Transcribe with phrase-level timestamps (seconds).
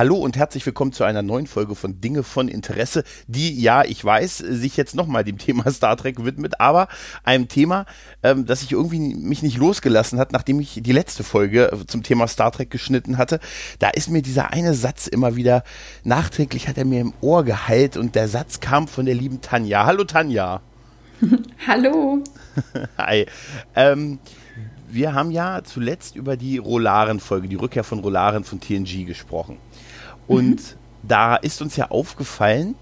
[0.00, 4.02] Hallo und herzlich willkommen zu einer neuen Folge von Dinge von Interesse, die, ja, ich
[4.02, 6.88] weiß, sich jetzt nochmal dem Thema Star Trek widmet, aber
[7.22, 7.84] einem Thema,
[8.22, 12.02] ähm, das ich irgendwie mich nicht losgelassen hat, nachdem ich die letzte Folge äh, zum
[12.02, 13.40] Thema Star Trek geschnitten hatte.
[13.78, 15.64] Da ist mir dieser eine Satz immer wieder
[16.02, 19.84] nachträglich, hat er mir im Ohr geheilt und der Satz kam von der lieben Tanja.
[19.84, 20.62] Hallo Tanja.
[21.66, 22.24] Hallo.
[22.96, 23.26] Hi.
[23.76, 24.18] Ähm,
[24.92, 29.58] wir haben ja zuletzt über die Rolaren-Folge, die Rückkehr von Rolaren von TNG gesprochen.
[30.30, 32.76] Und da ist uns ja aufgefallen,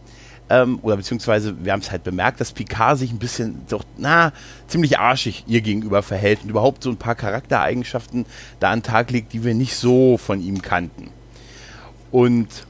[0.51, 4.33] ähm, oder beziehungsweise wir haben es halt bemerkt, dass Picard sich ein bisschen doch, na,
[4.67, 8.27] ziemlich arschig ihr gegenüber verhält und überhaupt so ein paar Charaktereigenschaften
[8.61, 11.11] da an den Tag legt, die wir nicht so von ihm kannten.
[12.11, 12.67] Und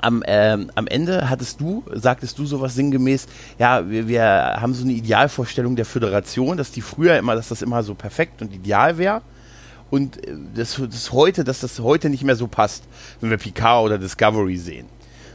[0.00, 3.26] am, ähm, am Ende hattest du, sagtest du sowas sinngemäß,
[3.58, 4.22] ja, wir, wir
[4.60, 8.40] haben so eine Idealvorstellung der Föderation, dass die früher immer, dass das immer so perfekt
[8.42, 9.22] und ideal wäre
[9.90, 12.84] und äh, das, das heute, dass das heute nicht mehr so passt,
[13.20, 14.86] wenn wir Picard oder Discovery sehen.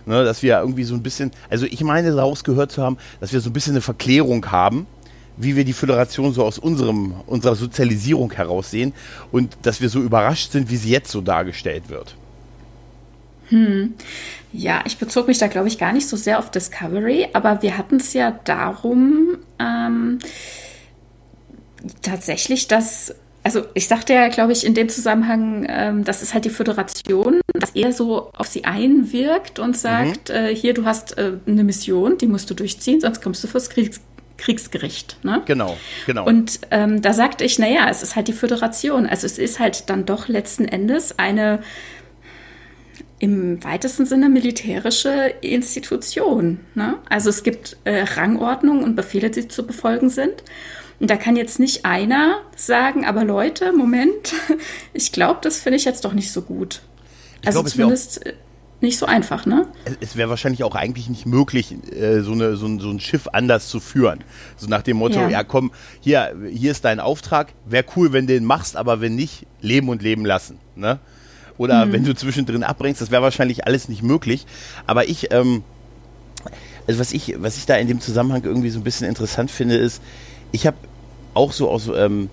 [0.07, 3.33] Ne, dass wir irgendwie so ein bisschen, also ich meine daraus gehört zu haben, dass
[3.33, 4.87] wir so ein bisschen eine Verklärung haben,
[5.37, 8.93] wie wir die Föderation so aus unserem, unserer Sozialisierung heraussehen
[9.31, 12.15] und dass wir so überrascht sind, wie sie jetzt so dargestellt wird.
[13.49, 13.93] Hm.
[14.53, 17.77] Ja, ich bezog mich da, glaube ich, gar nicht so sehr auf Discovery, aber wir
[17.77, 20.19] hatten es ja darum, ähm,
[22.01, 26.45] tatsächlich, dass also ich sagte ja, glaube ich, in dem Zusammenhang, ähm, das ist halt
[26.45, 30.35] die Föderation, dass er so auf sie einwirkt und sagt, mhm.
[30.35, 33.69] äh, hier, du hast äh, eine Mission, die musst du durchziehen, sonst kommst du fürs
[33.69, 34.01] Kriegs
[34.37, 35.17] Kriegsgericht.
[35.23, 35.43] Ne?
[35.45, 36.25] Genau, genau.
[36.25, 39.05] Und ähm, da sagte ich, naja, es ist halt die Föderation.
[39.05, 41.59] Also es ist halt dann doch letzten Endes eine
[43.19, 46.59] im weitesten Sinne militärische Institution.
[46.73, 46.97] Ne?
[47.07, 50.43] Also es gibt äh, Rangordnungen und Befehle, die zu befolgen sind.
[51.01, 54.35] Und da kann jetzt nicht einer sagen, aber Leute, Moment,
[54.93, 56.83] ich glaube, das finde ich jetzt doch nicht so gut.
[57.41, 58.33] Ich also glaub, zumindest äh,
[58.81, 59.67] nicht so einfach, ne?
[59.99, 63.27] Es wäre wahrscheinlich auch eigentlich nicht möglich, äh, so, eine, so, ein, so ein Schiff
[63.33, 64.23] anders zu führen.
[64.57, 68.27] So nach dem Motto, ja, ja komm, hier, hier ist dein Auftrag, wäre cool, wenn
[68.27, 70.99] du den machst, aber wenn nicht, leben und leben lassen, ne?
[71.57, 71.93] Oder mhm.
[71.93, 74.45] wenn du zwischendrin abbringst, das wäre wahrscheinlich alles nicht möglich.
[74.85, 75.63] Aber ich, ähm,
[76.85, 79.77] also was ich, was ich da in dem Zusammenhang irgendwie so ein bisschen interessant finde,
[79.77, 79.99] ist,
[80.51, 80.77] ich habe
[81.33, 82.29] auch so aus, ähm,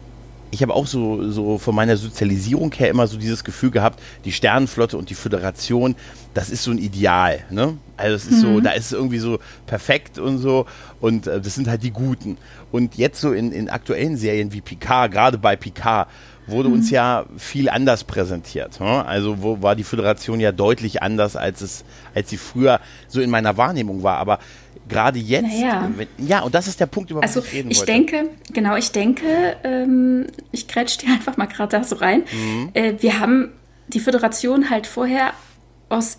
[0.51, 4.33] ich habe auch so, so von meiner Sozialisierung her immer so dieses Gefühl gehabt, die
[4.33, 5.95] Sternenflotte und die Föderation,
[6.34, 7.77] das ist so ein Ideal, ne?
[7.97, 8.55] Also es ist mhm.
[8.55, 10.67] so, da ist es irgendwie so perfekt und so
[11.01, 12.39] und äh, das sind halt die Guten.
[12.71, 16.09] Und jetzt so in, in aktuellen Serien wie Picard, gerade bei Picard,
[16.49, 16.77] wurde mhm.
[16.77, 18.81] uns ja viel anders präsentiert.
[18.81, 19.05] Ne?
[19.05, 21.84] Also wo war die Föderation ja deutlich anders, als es,
[22.15, 24.17] als sie früher so in meiner Wahrnehmung war.
[24.19, 24.39] Aber
[24.88, 25.91] gerade jetzt, naja.
[25.97, 27.93] wenn, ja, und das ist der Punkt, über also, was ich reden ich wollte.
[27.93, 32.25] denke, genau, ich denke, ähm, ich grätsch dir einfach mal gerade da so rein.
[32.32, 32.71] Mhm.
[32.75, 33.53] Äh, wir haben
[33.88, 35.32] die Föderation halt vorher
[35.88, 36.19] aus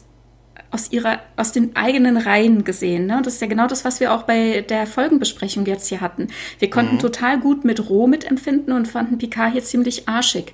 [0.72, 3.08] aus ihrer, aus den eigenen Reihen gesehen.
[3.08, 3.22] Ne?
[3.24, 6.28] Das ist ja genau das, was wir auch bei der Folgenbesprechung jetzt hier hatten.
[6.60, 7.00] Wir konnten mhm.
[7.00, 10.54] total gut mit Roh mitempfinden und fanden Picard hier ziemlich arschig.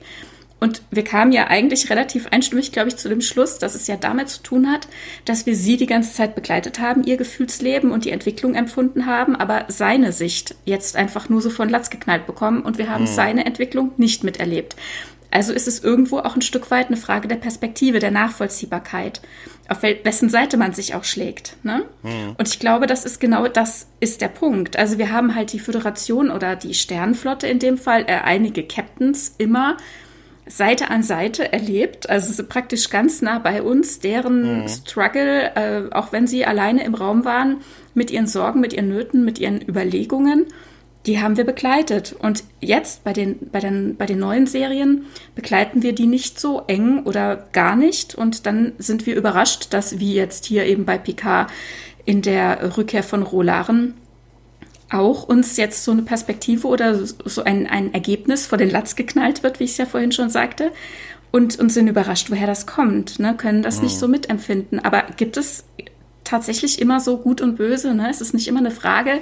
[0.60, 3.98] Und wir kamen ja eigentlich relativ einstimmig, glaube ich, zu dem Schluss, dass es ja
[3.98, 4.88] damit zu tun hat,
[5.26, 9.36] dass wir sie die ganze Zeit begleitet haben, ihr Gefühlsleben und die Entwicklung empfunden haben,
[9.36, 13.10] aber seine Sicht jetzt einfach nur so von Latz geknallt bekommen und wir haben mhm.
[13.10, 14.76] seine Entwicklung nicht miterlebt.
[15.30, 19.20] Also ist es irgendwo auch ein Stück weit eine Frage der Perspektive, der Nachvollziehbarkeit,
[19.68, 21.58] auf wessen Seite man sich auch schlägt.
[21.64, 21.84] Ne?
[22.04, 22.36] Mhm.
[22.38, 24.78] Und ich glaube, das ist genau das ist der Punkt.
[24.78, 29.36] Also wir haben halt die Föderation oder die Sternenflotte in dem Fall, äh, einige Captains
[29.38, 29.76] immer
[30.48, 34.68] Seite an Seite erlebt, also so praktisch ganz nah bei uns, deren mhm.
[34.68, 37.58] Struggle, äh, auch wenn sie alleine im Raum waren,
[37.94, 40.46] mit ihren Sorgen, mit ihren Nöten, mit ihren Überlegungen,
[41.06, 42.16] die haben wir begleitet.
[42.18, 45.06] Und jetzt bei den, bei den, bei den neuen Serien
[45.36, 48.16] begleiten wir die nicht so eng oder gar nicht.
[48.16, 51.52] Und dann sind wir überrascht, dass wie jetzt hier eben bei Picard
[52.06, 53.96] in der Rückkehr von Rolaren
[54.92, 59.44] auch uns jetzt so eine Perspektive oder so ein, ein Ergebnis vor den Latz geknallt
[59.44, 60.72] wird, wie ich es ja vorhin schon sagte,
[61.32, 63.36] und, und sind überrascht, woher das kommt, ne?
[63.36, 63.86] können das mhm.
[63.86, 64.80] nicht so mitempfinden.
[64.80, 65.66] Aber gibt es
[66.24, 67.94] tatsächlich immer so gut und böse?
[67.94, 68.10] Ne?
[68.10, 69.20] Es ist nicht immer eine Frage,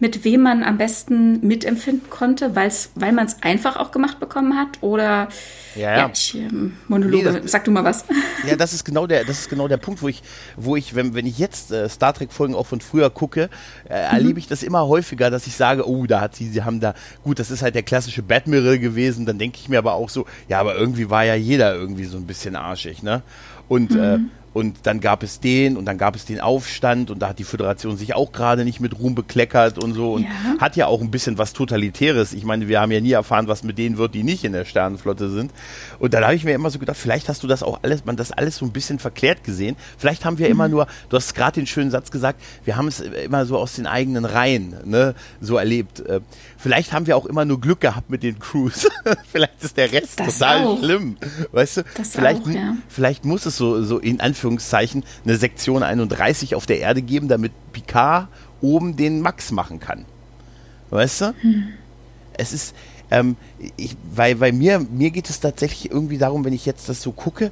[0.00, 4.56] mit wem man am besten mitempfinden konnte, weil's, weil man es einfach auch gemacht bekommen
[4.56, 4.78] hat?
[4.80, 5.28] Oder
[5.74, 6.10] ja, ja.
[6.12, 8.04] ich ähm, Monologe, nee, das, sag du mal was.
[8.46, 10.22] Ja, das ist genau der, das ist genau der Punkt, wo ich,
[10.56, 13.50] wo ich, wenn, wenn ich jetzt äh, Star Trek-Folgen auch von früher gucke,
[13.88, 14.14] äh, mhm.
[14.14, 16.94] erlebe ich das immer häufiger, dass ich sage, oh, da hat sie, sie haben da,
[17.24, 20.26] gut, das ist halt der klassische Batmiral gewesen, dann denke ich mir aber auch so,
[20.48, 23.22] ja, aber irgendwie war ja jeder irgendwie so ein bisschen arschig, ne?
[23.68, 24.24] Und äh, mhm.
[24.24, 24.28] äh,
[24.58, 27.44] und dann gab es den und dann gab es den Aufstand und da hat die
[27.44, 30.30] Föderation sich auch gerade nicht mit Ruhm bekleckert und so und ja.
[30.58, 32.32] hat ja auch ein bisschen was Totalitäres.
[32.32, 34.64] Ich meine, wir haben ja nie erfahren, was mit denen wird, die nicht in der
[34.64, 35.52] Sternenflotte sind.
[36.00, 38.16] Und da habe ich mir immer so gedacht, vielleicht hast du das auch alles, man
[38.16, 39.76] das alles so ein bisschen verklärt gesehen.
[39.96, 40.52] Vielleicht haben wir mhm.
[40.52, 43.74] immer nur, du hast gerade den schönen Satz gesagt, wir haben es immer so aus
[43.74, 46.00] den eigenen Reihen ne, so erlebt.
[46.00, 46.20] Äh,
[46.56, 48.88] vielleicht haben wir auch immer nur Glück gehabt mit den Crews.
[49.30, 50.78] vielleicht ist der Rest das total auch.
[50.80, 51.16] schlimm.
[51.52, 52.74] Weißt du, das vielleicht, auch, ja.
[52.88, 57.28] vielleicht muss es so, so in Anführungszeichen Anführungszeichen eine Sektion 31 auf der Erde geben,
[57.28, 58.28] damit Picard
[58.60, 60.06] oben den Max machen kann.
[60.90, 61.34] Weißt du?
[61.40, 61.68] Hm.
[62.32, 62.74] Es ist,
[63.10, 63.36] ähm,
[63.76, 67.12] ich, weil, bei mir, mir geht es tatsächlich irgendwie darum, wenn ich jetzt das so
[67.12, 67.50] gucke,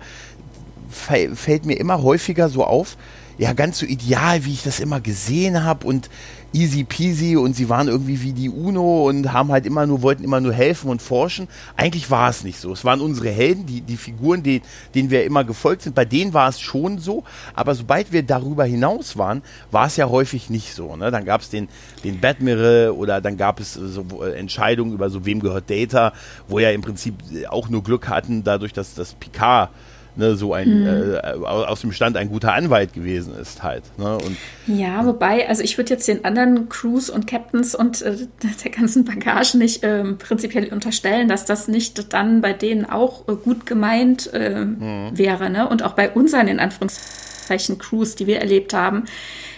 [0.88, 2.96] fällt mir immer häufiger so auf,
[3.38, 6.08] ja, ganz so ideal, wie ich das immer gesehen habe und
[6.56, 10.24] easy peasy und sie waren irgendwie wie die UNO und haben halt immer nur, wollten
[10.24, 11.48] immer nur helfen und forschen.
[11.76, 12.72] Eigentlich war es nicht so.
[12.72, 14.62] Es waren unsere Helden, die, die Figuren, die,
[14.94, 15.94] denen wir immer gefolgt sind.
[15.94, 17.24] Bei denen war es schon so,
[17.54, 20.96] aber sobald wir darüber hinaus waren, war es ja häufig nicht so.
[20.96, 21.10] Ne?
[21.10, 21.68] Dann gab es den,
[22.04, 26.14] den Batmere oder dann gab es so Entscheidungen über so wem gehört Data,
[26.48, 27.14] wo ja im Prinzip
[27.50, 29.70] auch nur Glück hatten, dadurch, dass das Picard
[30.16, 31.14] ne, so ein mhm.
[31.14, 33.84] äh, aus dem Stand ein guter Anwalt gewesen ist halt.
[33.98, 34.18] Ne?
[34.18, 34.36] Und,
[34.66, 38.16] ja, wobei, also ich würde jetzt den anderen Crews und Captains und äh,
[38.64, 43.34] der ganzen Bagage nicht äh, prinzipiell unterstellen, dass das nicht dann bei denen auch äh,
[43.34, 45.10] gut gemeint mhm.
[45.12, 45.50] wäre.
[45.50, 45.68] Ne?
[45.68, 49.04] Und auch bei unseren in Anführungszeichen Crews, die wir erlebt haben,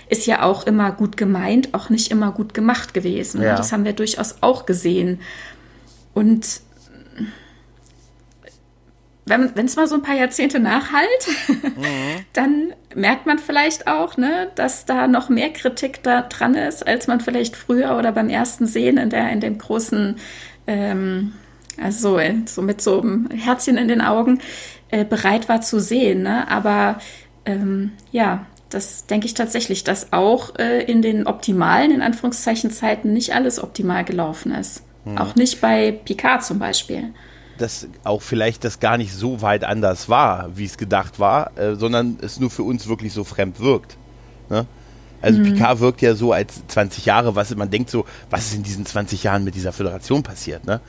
[0.09, 3.41] ist ja auch immer gut gemeint, auch nicht immer gut gemacht gewesen.
[3.41, 3.47] Ne?
[3.47, 3.57] Ja.
[3.57, 5.21] Das haben wir durchaus auch gesehen.
[6.15, 6.61] Und
[9.29, 11.85] wenn es mal so ein paar Jahrzehnte nachhalt, mhm.
[12.33, 17.07] dann merkt man vielleicht auch, ne, dass da noch mehr Kritik da dran ist, als
[17.07, 20.17] man vielleicht früher oder beim ersten Sehen in, der, in dem großen,
[20.67, 21.33] ähm,
[21.81, 24.41] also so mit so einem Herzchen in den Augen,
[24.91, 26.23] äh, bereit war zu sehen.
[26.23, 26.49] Ne?
[26.51, 26.99] Aber
[27.45, 33.13] ähm, ja, das denke ich tatsächlich, dass auch äh, in den optimalen, in Anführungszeichen, Zeiten
[33.13, 34.83] nicht alles optimal gelaufen ist.
[35.05, 35.19] Mhm.
[35.19, 37.15] Auch nicht bei Picard zum Beispiel
[37.61, 41.75] dass auch vielleicht das gar nicht so weit anders war, wie es gedacht war, äh,
[41.75, 43.97] sondern es nur für uns wirklich so fremd wirkt.
[44.51, 44.67] Ne?
[45.21, 45.55] Also mhm.
[45.55, 48.87] Picard wirkt ja so als 20 Jahre, was man denkt so, was ist in diesen
[48.87, 50.81] 20 Jahren mit dieser Föderation passiert, ne?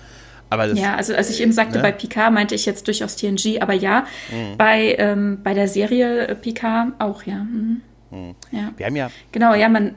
[0.51, 1.83] Aber das, ja, also als ich eben sagte, ne?
[1.83, 4.57] bei Picard meinte ich jetzt durchaus TNG, aber ja, mhm.
[4.57, 7.36] bei, ähm, bei der Serie äh, Picard auch, ja.
[7.36, 7.81] Mhm.
[8.10, 8.36] Mhm.
[8.51, 8.71] ja.
[8.75, 9.12] Wir haben ja.
[9.31, 9.95] Genau, ja, man.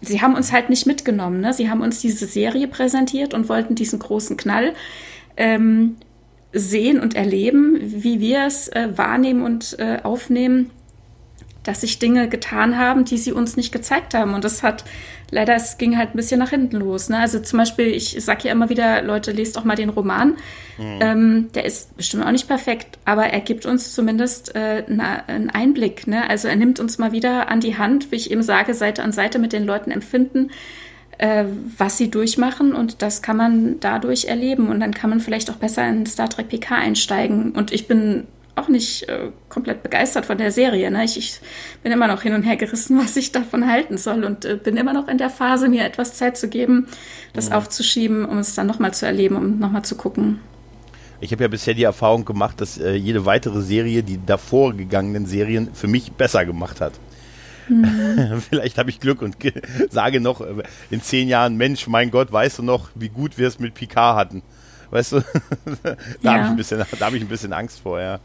[0.00, 1.54] Sie haben uns halt nicht mitgenommen, ne?
[1.54, 4.74] Sie haben uns diese Serie präsentiert und wollten diesen großen Knall
[5.36, 5.96] ähm,
[6.52, 10.70] sehen und erleben, wie wir es äh, wahrnehmen und äh, aufnehmen,
[11.64, 14.34] dass sich Dinge getan haben, die sie uns nicht gezeigt haben.
[14.34, 14.84] Und das hat
[15.30, 17.08] leider, es ging halt ein bisschen nach hinten los.
[17.08, 17.18] Ne?
[17.18, 20.36] Also zum Beispiel, ich sage ja immer wieder, Leute, lest doch mal den Roman.
[20.78, 20.98] Mhm.
[21.00, 25.50] Ähm, der ist bestimmt auch nicht perfekt, aber er gibt uns zumindest äh, na, einen
[25.50, 26.06] Einblick.
[26.06, 26.28] Ne?
[26.28, 29.12] Also er nimmt uns mal wieder an die Hand, wie ich eben sage, Seite an
[29.12, 30.50] Seite mit den Leuten empfinden
[31.18, 31.44] äh,
[31.78, 35.56] was sie durchmachen und das kann man dadurch erleben und dann kann man vielleicht auch
[35.56, 38.26] besser in Star Trek PK einsteigen und ich bin
[38.56, 40.90] auch nicht äh, komplett begeistert von der Serie.
[40.90, 41.04] Ne?
[41.04, 41.40] Ich, ich,
[41.82, 44.76] bin immer noch hin und her gerissen, was ich davon halten soll und äh, bin
[44.76, 46.86] immer noch in der Phase, mir etwas Zeit zu geben,
[47.32, 47.56] das mhm.
[47.56, 50.40] aufzuschieben, um es dann nochmal zu erleben, um nochmal zu gucken.
[51.20, 55.26] Ich habe ja bisher die Erfahrung gemacht, dass äh, jede weitere Serie die davor gegangenen
[55.26, 56.92] Serien für mich besser gemacht hat.
[57.68, 58.40] Mhm.
[58.48, 59.36] Vielleicht habe ich Glück und
[59.90, 63.48] sage noch äh, in zehn Jahren, Mensch, mein Gott, weißt du noch, wie gut wir
[63.48, 64.42] es mit Picard hatten?
[64.90, 65.20] Weißt du,
[65.82, 66.32] da ja.
[66.32, 68.20] habe ich, ein bisschen, hab ich ein bisschen Angst vor, ja.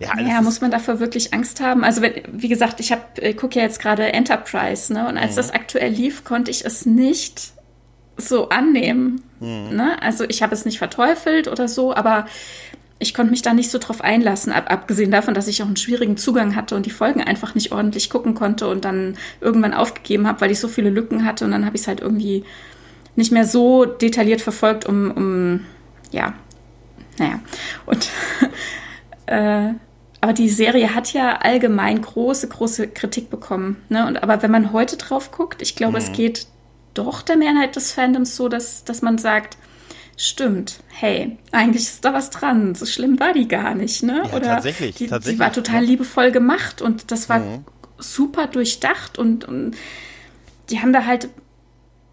[0.00, 1.84] Ja, ja muss man dafür wirklich Angst haben?
[1.84, 5.06] Also wenn, wie gesagt, ich äh, gucke ja jetzt gerade Enterprise, ne?
[5.06, 5.36] Und als mhm.
[5.36, 7.52] das aktuell lief, konnte ich es nicht
[8.16, 9.22] so annehmen.
[9.40, 9.76] Mhm.
[9.76, 10.02] Ne?
[10.02, 12.26] Also ich habe es nicht verteufelt oder so, aber
[13.02, 15.76] ich konnte mich da nicht so drauf einlassen, ab, abgesehen davon, dass ich auch einen
[15.76, 20.26] schwierigen Zugang hatte und die Folgen einfach nicht ordentlich gucken konnte und dann irgendwann aufgegeben
[20.26, 22.44] habe, weil ich so viele Lücken hatte und dann habe ich es halt irgendwie
[23.16, 25.60] nicht mehr so detailliert verfolgt, um, um
[26.12, 26.34] ja,
[27.18, 27.40] naja.
[27.84, 28.08] Und
[29.26, 29.74] äh,
[30.20, 33.82] aber die Serie hat ja allgemein große, große Kritik bekommen.
[33.88, 34.06] Ne?
[34.06, 36.04] Und aber wenn man heute drauf guckt, ich glaube, mhm.
[36.04, 36.46] es geht
[36.94, 39.56] doch der Mehrheit des Fandoms so, dass, dass man sagt,
[40.16, 42.74] stimmt, hey, eigentlich ist da was dran.
[42.74, 44.22] So schlimm war die gar nicht, ne?
[44.24, 45.38] Ja, Oder tatsächlich, die, tatsächlich.
[45.38, 47.64] Die war total liebevoll gemacht und das war mhm.
[47.98, 49.76] super durchdacht und, und
[50.70, 51.28] die haben da halt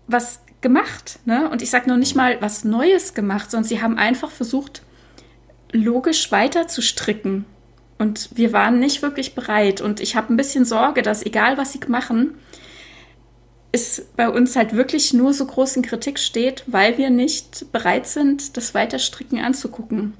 [0.08, 1.50] was gemacht, ne?
[1.50, 2.22] Und ich sag noch nicht mhm.
[2.22, 4.82] mal was Neues gemacht, sondern sie haben einfach versucht,
[5.72, 7.46] logisch weiter zu stricken.
[7.98, 9.82] Und wir waren nicht wirklich bereit.
[9.82, 12.36] Und ich habe ein bisschen Sorge, dass egal was sie machen,
[13.71, 18.57] es bei uns halt wirklich nur so großen Kritik steht, weil wir nicht bereit sind,
[18.57, 20.13] das Weiterstricken anzugucken.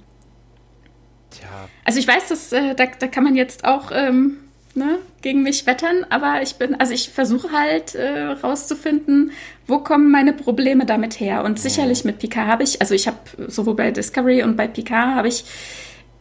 [1.32, 1.48] Tja.
[1.84, 4.38] Also ich weiß, dass äh, da, da kann man jetzt auch ähm,
[4.75, 9.32] ne, gegen mich wettern, aber ich bin, also ich versuche halt äh, rauszufinden,
[9.68, 11.44] wo kommen meine Probleme damit her.
[11.44, 15.15] Und sicherlich mit Picard habe ich, also ich habe sowohl bei Discovery und bei Picard
[15.15, 15.44] habe ich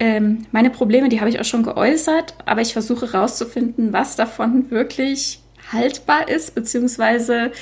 [0.01, 4.71] ähm, meine Probleme, die habe ich auch schon geäußert, aber ich versuche rauszufinden, was davon
[4.71, 5.41] wirklich
[5.73, 7.53] haltbar ist, beziehungsweise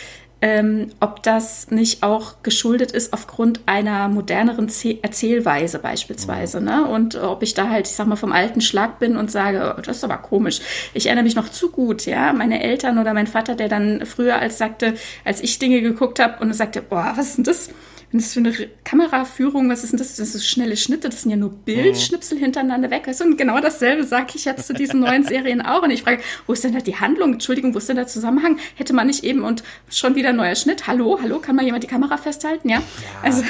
[0.42, 6.60] ähm, ob das nicht auch geschuldet ist aufgrund einer moderneren Z Erzählweise beispielsweise.
[6.60, 6.86] Ne?
[6.86, 9.80] Und ob ich da halt, ich sag mal, vom alten Schlag bin und sage, oh,
[9.80, 10.60] das ist aber komisch.
[10.92, 14.38] Ich erinnere mich noch zu gut, ja, meine Eltern oder mein Vater, der dann früher
[14.38, 14.94] als sagte,
[15.25, 17.70] als ich Dinge geguckt habe und sagte, boah, was ist denn das?
[18.12, 18.52] Und das für eine
[18.84, 20.16] Kameraführung, was ist denn das?
[20.16, 23.06] Das sind schnelle Schnitte, das sind ja nur Bildschnipsel hintereinander weg.
[23.06, 23.25] Weißt du?
[23.25, 25.82] Und genau dasselbe sage ich jetzt zu diesen neuen Serien auch.
[25.82, 27.34] Und ich frage, wo ist denn da die Handlung?
[27.34, 28.58] Entschuldigung, wo ist denn der Zusammenhang?
[28.76, 30.86] Hätte man nicht eben und schon wieder neuer Schnitt?
[30.86, 32.68] Hallo, hallo, kann mal jemand die Kamera festhalten?
[32.68, 32.76] Ja.
[32.76, 32.82] ja.
[33.22, 33.42] Also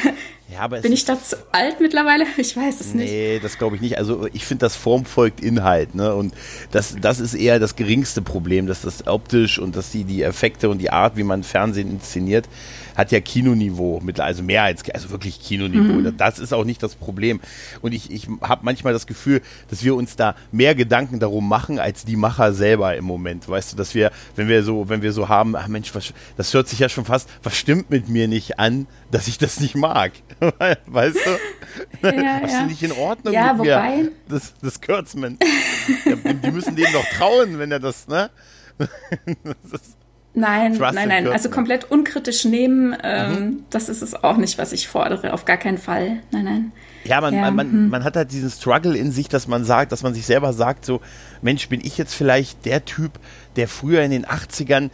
[0.48, 2.24] ja, Bin ich da zu alt mittlerweile?
[2.36, 3.10] Ich weiß es nicht.
[3.10, 3.98] Nee, das glaube ich nicht.
[3.98, 5.94] Also ich finde, das Form folgt Inhalt.
[5.94, 6.14] Ne?
[6.14, 6.34] Und
[6.70, 10.68] das, das ist eher das geringste Problem, dass das optisch und dass die, die Effekte
[10.68, 12.48] und die Art, wie man Fernsehen inszeniert,
[12.96, 15.94] hat ja Kinoniveau, mit, also mehr als, also wirklich Kinoniveau.
[15.94, 16.16] Mhm.
[16.16, 17.40] Das ist auch nicht das Problem.
[17.82, 21.78] Und ich, ich habe manchmal das Gefühl, dass wir uns da mehr Gedanken darum machen,
[21.78, 23.48] als die Macher selber im Moment.
[23.48, 26.52] Weißt du, dass wir, wenn wir so, wenn wir so haben, ach Mensch, was, das
[26.54, 29.74] hört sich ja schon fast, was stimmt mit mir nicht an, dass ich das nicht
[29.74, 30.12] mag.
[30.86, 32.06] weißt du?
[32.06, 32.38] Ja, ja.
[32.38, 34.12] ist nicht in Ordnung ja, mit wobei, mir?
[34.28, 35.38] Das, das Kurtzman.
[36.42, 38.30] die müssen dem doch trauen, wenn er das, ne?
[38.78, 39.96] das
[40.38, 41.28] Nein, Trust nein, nein.
[41.28, 43.64] Also komplett unkritisch nehmen, ähm, mhm.
[43.70, 45.32] das ist es auch nicht, was ich fordere.
[45.32, 46.18] Auf gar keinen Fall.
[46.30, 46.72] Nein, nein.
[47.04, 47.88] Ja, man, ja, man, hm.
[47.88, 50.84] man hat halt diesen Struggle in sich, dass man sagt, dass man sich selber sagt,
[50.84, 51.00] so,
[51.40, 53.12] Mensch, bin ich jetzt vielleicht der Typ,
[53.56, 54.90] der früher in den 80ern,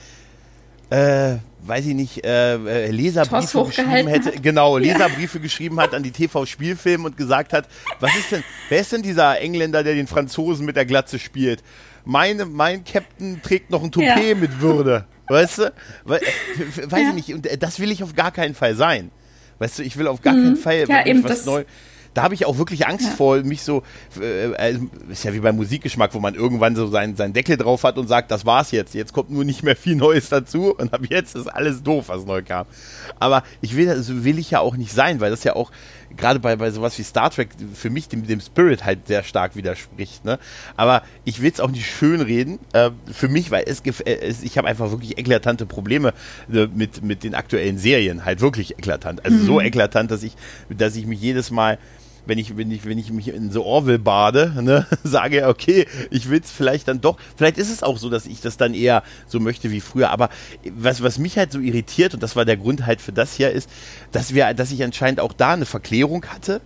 [0.90, 4.42] äh, weiß ich nicht, äh, äh Leserbriefe geschrieben hätte, hat.
[4.44, 5.42] genau, Leserbriefe ja.
[5.42, 7.66] geschrieben hat an die TV-Spielfilme und gesagt hat,
[7.98, 11.64] was ist denn, wer ist denn dieser Engländer, der den Franzosen mit der Glatze spielt?
[12.04, 14.34] Meine, mein Captain trägt noch ein Toupet ja.
[14.36, 15.06] mit Würde.
[15.32, 15.72] Weißt du?
[16.04, 17.08] We äh, weiß ja.
[17.08, 17.34] ich nicht.
[17.34, 19.10] Und äh, das will ich auf gar keinen Fall sein.
[19.58, 20.44] Weißt du, ich will auf gar mhm.
[20.44, 21.66] keinen Fall ja, eben was Neues
[22.14, 23.14] da habe ich auch wirklich Angst ja.
[23.14, 23.82] vor, mich so,
[24.20, 27.84] äh, also, ist ja wie beim Musikgeschmack, wo man irgendwann so seinen, seinen Deckel drauf
[27.84, 30.92] hat und sagt, das war's jetzt, jetzt kommt nur nicht mehr viel Neues dazu und
[30.92, 32.66] ab jetzt ist alles doof, was neu kam.
[33.18, 35.70] Aber ich will, also will ich ja auch nicht sein, weil das ja auch
[36.16, 39.56] gerade bei, bei sowas wie Star Trek für mich dem, dem Spirit halt sehr stark
[39.56, 40.24] widerspricht.
[40.24, 40.38] Ne?
[40.76, 42.58] Aber ich will es auch nicht schön reden.
[42.72, 46.14] Äh, für mich, weil es, äh, es ich habe einfach wirklich eklatante Probleme
[46.52, 48.24] äh, mit, mit den aktuellen Serien.
[48.24, 49.24] Halt wirklich eklatant.
[49.24, 49.46] Also mhm.
[49.46, 50.34] so eklatant, dass ich,
[50.68, 51.78] dass ich mich jedes Mal
[52.26, 56.30] wenn ich, wenn ich, wenn ich mich in so Orville bade, ne, sage, okay, ich
[56.30, 59.02] will es vielleicht dann doch, vielleicht ist es auch so, dass ich das dann eher
[59.26, 60.28] so möchte wie früher, aber
[60.70, 63.50] was, was mich halt so irritiert, und das war der Grund halt für das hier,
[63.50, 63.68] ist,
[64.12, 66.60] dass wir, dass ich anscheinend auch da eine Verklärung hatte,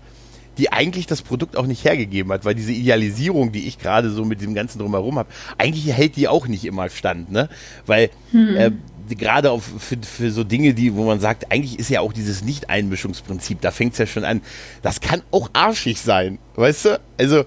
[0.59, 4.25] die eigentlich das Produkt auch nicht hergegeben hat, weil diese Idealisierung, die ich gerade so
[4.25, 7.49] mit dem ganzen drumherum habe, eigentlich hält die auch nicht immer stand, ne?
[7.85, 8.57] Weil hm.
[8.57, 8.71] äh,
[9.09, 13.61] gerade für, für so Dinge, die, wo man sagt, eigentlich ist ja auch dieses Nicht-Einmischungsprinzip,
[13.61, 14.41] da fängt es ja schon an,
[14.83, 17.01] das kann auch arschig sein, weißt du?
[17.19, 17.45] Also,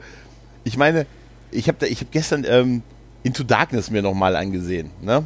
[0.64, 1.06] ich meine,
[1.52, 2.84] ich habe hab gestern ähm,
[3.24, 5.26] Into Darkness mir nochmal angesehen, ne?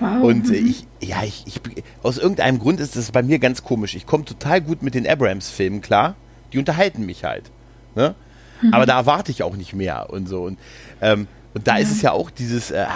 [0.00, 0.22] Wow.
[0.22, 1.60] Und äh, ich, ja, ich, ich,
[2.02, 3.94] aus irgendeinem Grund ist das bei mir ganz komisch.
[3.94, 6.14] Ich komme total gut mit den Abrams-Filmen klar.
[6.52, 7.50] Die unterhalten mich halt.
[7.94, 8.14] Ne?
[8.62, 8.74] Mhm.
[8.74, 10.44] Aber da erwarte ich auch nicht mehr und so.
[10.44, 10.58] Und
[11.00, 11.82] ähm, und da ja.
[11.82, 12.86] ist es ja auch dieses äh,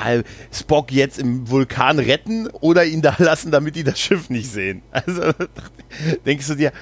[0.53, 4.83] Spock jetzt im Vulkan retten oder ihn da lassen, damit die das Schiff nicht sehen.
[4.93, 5.23] Also
[6.25, 6.73] denkst du dir,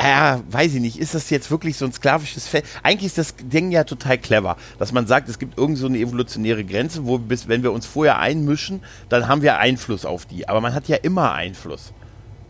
[0.00, 2.64] ja, weiß ich nicht, ist das jetzt wirklich so ein sklavisches Feld?
[2.82, 5.98] Eigentlich ist das Ding ja total clever, dass man sagt, es gibt irgend so eine
[5.98, 10.48] evolutionäre Grenze, wo bis, wenn wir uns vorher einmischen, dann haben wir Einfluss auf die.
[10.48, 11.92] Aber man hat ja immer Einfluss.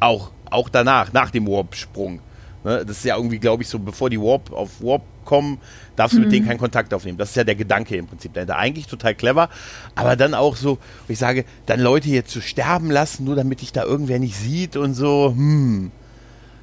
[0.01, 2.21] Auch, auch danach, nach dem Warp-Sprung.
[2.65, 2.85] Ne?
[2.87, 5.59] Das ist ja irgendwie, glaube ich, so, bevor die Warp auf Warp kommen,
[5.97, 6.25] darfst du mhm.
[6.25, 7.19] mit denen keinen Kontakt aufnehmen.
[7.19, 8.57] Das ist ja der Gedanke im Prinzip dahinter.
[8.57, 9.49] Eigentlich total clever,
[9.95, 10.79] aber dann auch so,
[11.09, 14.37] ich sage, dann Leute jetzt zu so sterben lassen, nur damit dich da irgendwer nicht
[14.37, 15.93] sieht und so, hm.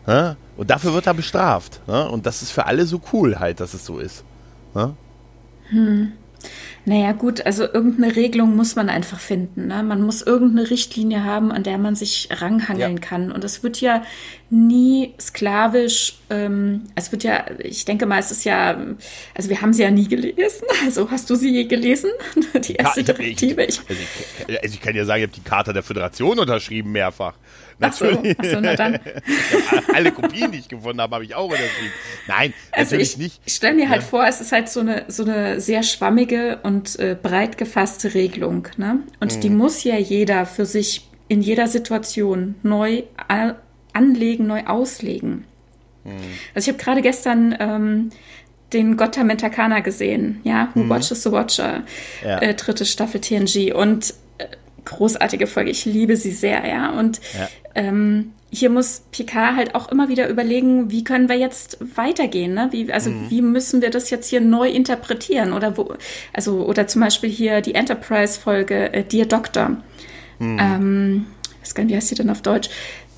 [0.10, 0.38] Ne?
[0.58, 1.82] Und dafür wird er bestraft.
[1.88, 2.10] Ne?
[2.10, 4.24] Und das ist für alle so cool halt, dass es so ist.
[4.74, 4.96] Ne?
[5.70, 6.13] Hm.
[6.86, 9.67] Naja, gut, also irgendeine Regelung muss man einfach finden.
[9.67, 9.84] Ne?
[9.84, 13.01] Man muss irgendeine Richtlinie haben, an der man sich ranghangeln ja.
[13.01, 13.31] kann.
[13.31, 14.03] Und es wird ja
[14.50, 18.77] nie sklavisch, ähm, es wird ja, ich denke mal, es ist ja,
[19.36, 20.65] also wir haben sie ja nie gelesen.
[20.86, 22.10] Also hast du sie je gelesen?
[22.63, 23.65] Die erste ja, Direktive?
[23.65, 24.01] Ich, also,
[24.48, 27.36] ich, also ich kann ja sagen, ich habe die Charta der Föderation unterschrieben mehrfach.
[27.81, 29.00] Ach so, ach so, na dann.
[29.93, 31.93] Alle Kopien, die ich gefunden habe, habe ich auch unterschrieben.
[32.27, 33.41] Nein, also natürlich ich, nicht.
[33.45, 37.00] Ich stelle mir halt vor, es ist halt so eine, so eine sehr schwammige und
[37.00, 38.67] äh, breit gefasste Regelung.
[38.77, 39.00] Ne?
[39.19, 39.41] Und mhm.
[39.41, 43.03] die muss ja jeder für sich in jeder Situation neu
[43.93, 45.45] anlegen, neu auslegen.
[46.03, 46.12] Mhm.
[46.55, 48.09] Also ich habe gerade gestern ähm,
[48.74, 50.89] den Gott Mentakana gesehen, ja, Who mhm.
[50.89, 51.83] Watches the Watcher,
[52.24, 52.39] ja.
[52.39, 54.13] äh, dritte Staffel TNG und
[54.89, 57.48] großartige Folge, ich liebe sie sehr, ja, und ja.
[57.75, 62.69] Ähm, hier muss Picard halt auch immer wieder überlegen, wie können wir jetzt weitergehen, ne?
[62.72, 63.29] Wie, also mhm.
[63.29, 65.93] wie müssen wir das jetzt hier neu interpretieren oder wo,
[66.34, 69.77] also oder zum Beispiel hier die Enterprise-Folge äh, Dear Doctor.
[70.39, 70.58] Mhm.
[70.60, 72.69] Ähm, ich weiß gar nicht, wie heißt die denn auf Deutsch?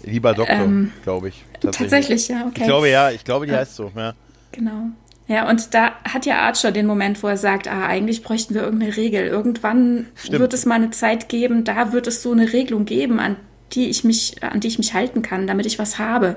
[0.04, 1.46] Lieber Doktor, ähm, glaube ich.
[1.62, 1.78] Tatsächlich.
[1.80, 2.28] tatsächlich.
[2.28, 2.62] ja, okay.
[2.62, 4.14] Ich glaube ja, ich glaube, die heißt so, ja.
[4.52, 4.90] Genau.
[5.32, 8.64] Ja, und da hat ja Archer den Moment, wo er sagt, ah, eigentlich bräuchten wir
[8.64, 9.28] irgendeine Regel.
[9.28, 10.40] Irgendwann Stimmt.
[10.40, 13.38] wird es mal eine Zeit geben, da wird es so eine Regelung geben, an
[13.72, 16.36] die ich mich, an die ich mich halten kann, damit ich was habe.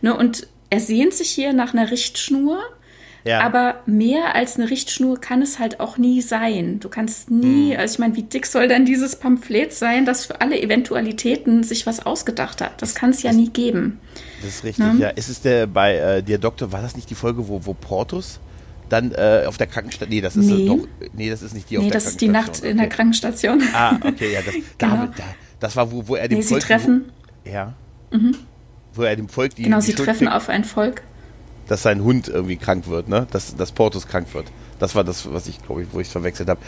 [0.00, 0.16] Ne?
[0.16, 2.58] Und er sehnt sich hier nach einer Richtschnur,
[3.24, 3.42] ja.
[3.42, 6.80] Aber mehr als eine Richtschnur kann es halt auch nie sein.
[6.80, 7.78] Du kannst nie, hm.
[7.78, 11.86] also ich meine, wie dick soll denn dieses Pamphlet sein, das für alle Eventualitäten sich
[11.86, 12.82] was ausgedacht hat?
[12.82, 14.00] Das kann es ja nie geben.
[14.42, 14.94] Das ist richtig, ja.
[14.94, 15.08] ja.
[15.10, 18.40] Ist es der bei äh, der Doktor, war das nicht die Folge, wo, wo Portus
[18.88, 20.10] dann äh, auf der Krankenstation.
[20.10, 20.66] Nee, das ist nee.
[20.66, 20.86] doch.
[21.14, 22.32] Nee, das ist nicht die nee, auf der Krankenstation.
[22.32, 22.70] Nee, das ist die Nacht okay.
[22.70, 23.62] in der Krankenstation.
[23.72, 25.06] Ah, okay, ja, das, genau.
[25.16, 25.24] da,
[25.60, 26.60] das war, wo, wo er dem nee, Volk.
[26.60, 27.12] Sie treffen.
[27.44, 27.74] Wo, ja.
[28.10, 28.36] Mhm.
[28.94, 29.62] Wo er dem Volk die.
[29.62, 30.36] Genau, die sie Schuld treffen kriegt.
[30.36, 31.02] auf ein Volk
[31.68, 33.26] dass sein Hund irgendwie krank wird, ne?
[33.30, 34.46] Dass, dass Portus krank wird.
[34.78, 36.60] Das war das, was ich, glaube ich, wo ich es verwechselt habe.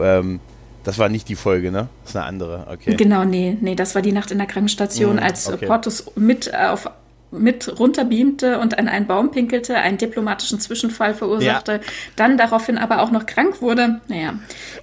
[0.00, 0.40] Ähm,
[0.84, 1.88] das war nicht die Folge, ne?
[2.02, 2.94] Das ist eine andere, okay.
[2.94, 5.66] Genau, nee, nee, das war die Nacht in der Krankenstation, mm, als okay.
[5.66, 6.90] Portus mit äh, auf
[7.38, 11.80] mit runterbeamte und an einen Baum pinkelte, einen diplomatischen Zwischenfall verursachte, ja.
[12.16, 14.00] dann daraufhin aber auch noch krank wurde.
[14.08, 14.34] Naja.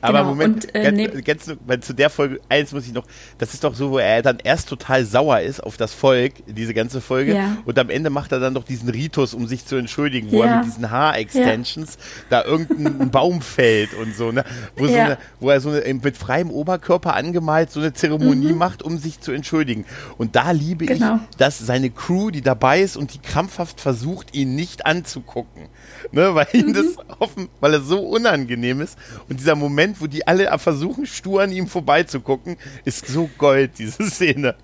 [0.01, 0.29] Aber genau.
[0.29, 3.05] Moment, und, äh, ganz, ganz, weil zu der Folge, eins muss ich noch,
[3.37, 6.73] das ist doch so, wo er dann erst total sauer ist auf das Volk, diese
[6.73, 7.57] ganze Folge, ja.
[7.65, 10.49] und am Ende macht er dann doch diesen Ritus, um sich zu entschuldigen, wo ja.
[10.49, 11.97] er mit diesen Haarextensions
[12.29, 14.43] da irgendeinen Baum fällt und so, ne?
[14.75, 18.57] Wo, so eine, wo er so eine, mit freiem Oberkörper angemalt so eine Zeremonie mhm.
[18.57, 19.85] macht, um sich zu entschuldigen.
[20.17, 21.15] Und da liebe genau.
[21.15, 25.69] ich, dass seine Crew, die die dabei ist und die krampfhaft versucht, ihn nicht anzugucken.
[26.11, 27.13] Ne, weil ihm das mhm.
[27.19, 28.97] offen, weil er so unangenehm ist.
[29.29, 34.03] Und dieser Moment, wo die alle versuchen, stur an ihm vorbeizugucken, ist so Gold, diese
[34.03, 34.55] Szene.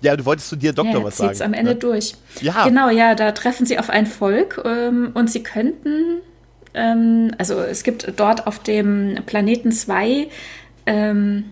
[0.00, 1.42] Ja, du wolltest zu dir Doktor ja, was sagen.
[1.42, 1.78] am Ende ne?
[1.78, 2.14] durch.
[2.40, 2.64] Ja.
[2.64, 6.20] Genau, ja, da treffen sie auf ein Volk ähm, und sie könnten,
[6.74, 10.28] ähm, also es gibt dort auf dem Planeten zwei,
[10.86, 11.46] ähm,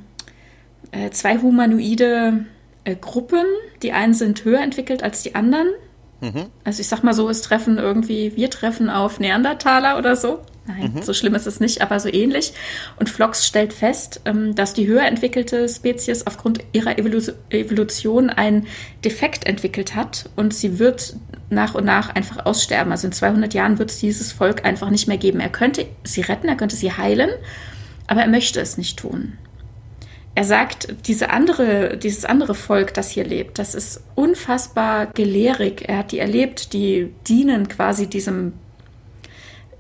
[0.93, 2.47] äh, zwei humanoide
[2.87, 3.45] äh, Gruppen.
[3.83, 5.69] Die einen sind höher entwickelt als die anderen.
[6.21, 6.47] Mhm.
[6.65, 10.41] Also ich sag mal so, es treffen irgendwie, wir treffen auf Neandertaler oder so.
[10.69, 11.03] Nein, mhm.
[11.03, 12.53] so schlimm ist es nicht, aber so ähnlich.
[12.99, 17.21] Und Flox stellt fest, ähm, dass die höher entwickelte Spezies aufgrund ihrer Evolu
[17.51, 18.67] Evolution einen
[19.05, 21.17] Defekt entwickelt hat und sie wird
[21.51, 22.91] nach und nach einfach aussterben.
[22.91, 25.39] Also in 200 Jahren wird es dieses Volk einfach nicht mehr geben.
[25.39, 27.31] Er könnte sie retten, er könnte sie heilen,
[28.09, 29.39] aber er möchte es nicht tun
[30.37, 35.89] er sagt, diese andere, dieses andere Volk, das hier lebt, das ist unfassbar gelehrig.
[35.89, 38.53] Er hat die erlebt, die dienen quasi diesem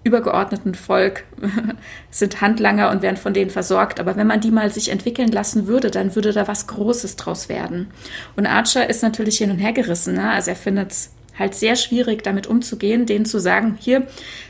[0.02, 1.24] übergeordneten Volk,
[2.10, 4.00] sind Handlanger und werden von denen versorgt.
[4.00, 7.50] Aber wenn man die mal sich entwickeln lassen würde, dann würde da was Großes draus
[7.50, 7.88] werden.
[8.34, 10.14] Und Archer ist natürlich hin und her gerissen.
[10.14, 10.30] Ne?
[10.30, 14.06] Also er findet es halt sehr schwierig, damit umzugehen, denen zu sagen, hier,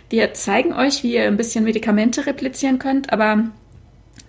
[0.08, 3.50] wir zeigen euch, wie ihr ein bisschen Medikamente replizieren könnt, aber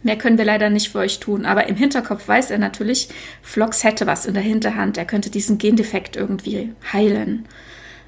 [0.04, 1.46] Mehr können wir leider nicht für euch tun.
[1.46, 3.10] Aber im Hinterkopf weiß er natürlich,
[3.42, 4.98] Flox hätte was in der Hinterhand.
[4.98, 7.46] Er könnte diesen Gendefekt irgendwie heilen.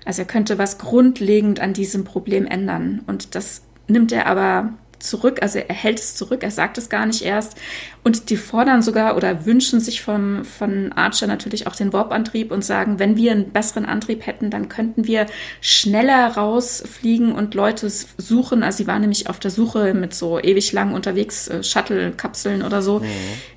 [0.06, 3.02] Also er könnte was grundlegend an diesem Problem ändern.
[3.08, 7.06] Und das nimmt er aber zurück, also er hält es zurück, er sagt es gar
[7.06, 7.58] nicht erst.
[8.04, 12.64] Und die fordern sogar oder wünschen sich von, von Archer natürlich auch den Warp-Antrieb und
[12.64, 15.26] sagen, wenn wir einen besseren Antrieb hätten, dann könnten wir
[15.62, 18.64] schneller rausfliegen und Leute suchen.
[18.64, 22.82] Also sie waren nämlich auf der Suche mit so ewig lang unterwegs äh, Shuttle-Kapseln oder
[22.82, 23.06] so, mhm.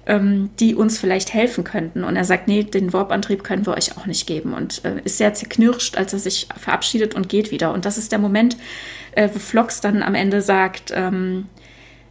[0.06, 2.02] ähm, die uns vielleicht helfen könnten.
[2.02, 4.54] Und er sagt, nee, den Warp-Antrieb können wir euch auch nicht geben.
[4.54, 7.72] Und äh, ist sehr zerknirscht, als er sich verabschiedet und geht wieder.
[7.72, 8.56] Und das ist der Moment,
[9.12, 11.46] äh, wo Flox dann am Ende sagt, ähm,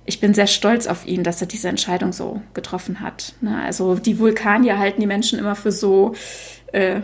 [0.06, 3.34] ich bin sehr stolz auf ihn, dass er diese Entscheidung so getroffen hat.
[3.42, 3.62] Ne?
[3.64, 6.14] Also die Vulkanier halten die Menschen immer für so
[6.72, 7.02] äh, äh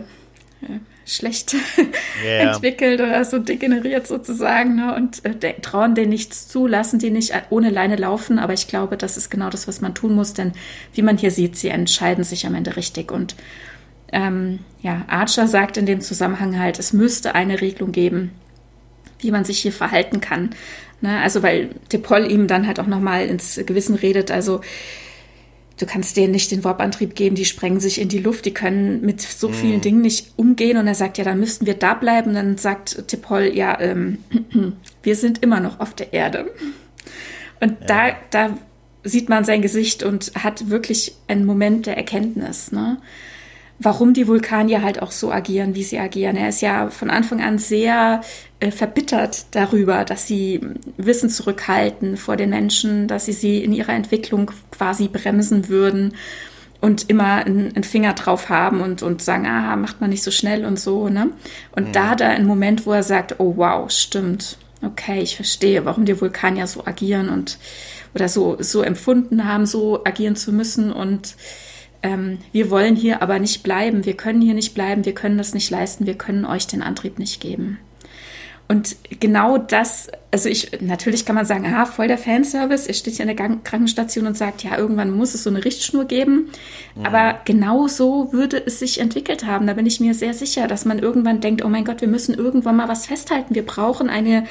[1.08, 1.56] schlecht
[2.22, 2.52] yeah.
[2.52, 4.94] entwickelt oder so degeneriert sozusagen ne?
[4.94, 8.38] und äh, trauen denen nichts zu, lassen die nicht ohne Leine laufen.
[8.38, 10.52] Aber ich glaube, das ist genau das, was man tun muss, denn
[10.92, 13.10] wie man hier sieht, sie entscheiden sich am Ende richtig.
[13.10, 13.36] Und
[14.12, 18.32] ähm, ja, Archer sagt in dem Zusammenhang halt, es müsste eine Regelung geben,
[19.20, 20.50] wie man sich hier verhalten kann.
[21.00, 21.20] Ne?
[21.20, 24.60] Also weil Depol ihm dann halt auch nochmal ins Gewissen redet, also
[25.78, 29.00] du kannst denen nicht den Warp-Antrieb geben, die sprengen sich in die Luft, die können
[29.00, 29.82] mit so vielen mhm.
[29.82, 30.76] Dingen nicht umgehen.
[30.76, 32.34] Und er sagt, ja, dann müssten wir da bleiben.
[32.34, 34.18] dann sagt Tipol, ja, ähm,
[35.02, 36.50] wir sind immer noch auf der Erde.
[37.60, 37.86] Und ja.
[37.86, 38.58] da, da
[39.04, 42.72] sieht man sein Gesicht und hat wirklich einen Moment der Erkenntnis.
[42.72, 42.98] Ne?
[43.78, 46.36] Warum die Vulkanier halt auch so agieren, wie sie agieren.
[46.36, 48.22] Er ist ja von Anfang an sehr
[48.60, 50.60] äh, verbittert darüber, dass sie
[50.96, 56.14] Wissen zurückhalten vor den Menschen, dass sie sie in ihrer Entwicklung quasi bremsen würden
[56.80, 60.30] und immer einen, einen Finger drauf haben und, und sagen, ah, macht man nicht so
[60.30, 61.30] schnell und so, ne?
[61.72, 61.92] Und mhm.
[61.92, 66.20] da da ein Moment, wo er sagt, oh wow, stimmt, okay, ich verstehe, warum die
[66.20, 67.58] Vulkanier so agieren und
[68.14, 71.36] oder so, so empfunden haben, so agieren zu müssen und
[72.02, 75.54] ähm, wir wollen hier aber nicht bleiben, wir können hier nicht bleiben, wir können das
[75.54, 77.78] nicht leisten, wir können euch den Antrieb nicht geben.
[78.70, 83.14] Und genau das, also ich, natürlich kann man sagen, ah, voll der Fanservice, er steht
[83.14, 86.50] hier in der Krankenstation und sagt, ja, irgendwann muss es so eine Richtschnur geben.
[86.94, 87.06] Mhm.
[87.06, 89.66] Aber genau so würde es sich entwickelt haben.
[89.66, 92.34] Da bin ich mir sehr sicher, dass man irgendwann denkt, oh mein Gott, wir müssen
[92.34, 93.54] irgendwann mal was festhalten.
[93.54, 94.44] Wir brauchen eine,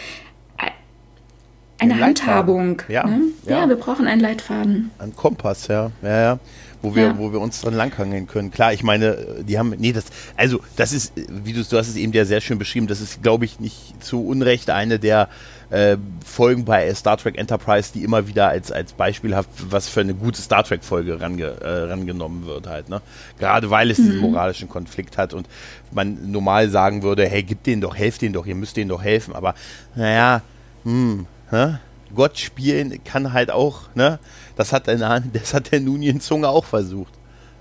[1.78, 2.82] eine Handhabung.
[2.88, 3.22] Ja, ne?
[3.46, 3.60] ja.
[3.60, 4.90] ja, wir brauchen einen Leitfaden.
[4.98, 5.92] Ein Kompass, ja.
[6.02, 6.40] Ja, ja
[6.82, 7.18] wo wir, ja.
[7.18, 8.52] wo wir uns dran langhangeln können.
[8.52, 11.96] Klar, ich meine, die haben, nee, das, also das ist, wie du, du hast es
[11.96, 15.30] eben ja sehr schön beschrieben, das ist, glaube ich, nicht zu Unrecht eine der
[15.70, 20.14] äh, Folgen bei Star Trek Enterprise, die immer wieder als, als beispielhaft, was für eine
[20.14, 23.02] gute Star Trek-Folge range, äh, rangenommen wird halt, ne?
[23.40, 24.04] Gerade weil es mhm.
[24.04, 25.48] diesen moralischen Konflikt hat und
[25.92, 29.04] man normal sagen würde, hey, gib denen doch, helft denen doch, ihr müsst denen doch
[29.04, 29.56] helfen, aber
[29.96, 30.42] naja,
[30.84, 31.78] hm, hä?
[32.16, 34.20] Gott spielen kann halt auch, ne?
[34.58, 37.14] Das hat der, das hat der Nunien Zunge auch versucht.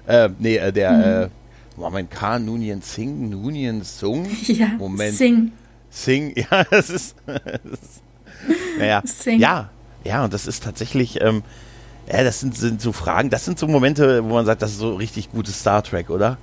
[0.06, 1.02] Äh, nee, äh, der, mhm.
[1.02, 1.28] äh,
[1.76, 2.38] Moment, K.
[2.38, 4.26] Nunien Sing, Nunien Sung?
[4.46, 5.14] Ja, Moment.
[5.14, 5.52] Sing.
[5.90, 8.02] Sing, ja, das ist, das ist
[8.78, 9.38] naja, Sing.
[9.38, 9.70] ja,
[10.04, 11.42] ja, und das ist tatsächlich, ähm,
[12.10, 14.78] ja, das sind, sind so Fragen, das sind so Momente, wo man sagt, das ist
[14.78, 16.38] so richtig gutes Star Trek, oder?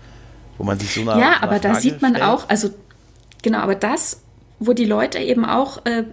[0.57, 2.27] Wo man sich so nach, Ja, aber da sieht man stellt.
[2.27, 2.69] auch, also,
[3.41, 4.21] genau, aber das,
[4.59, 6.03] wo die Leute eben auch äh,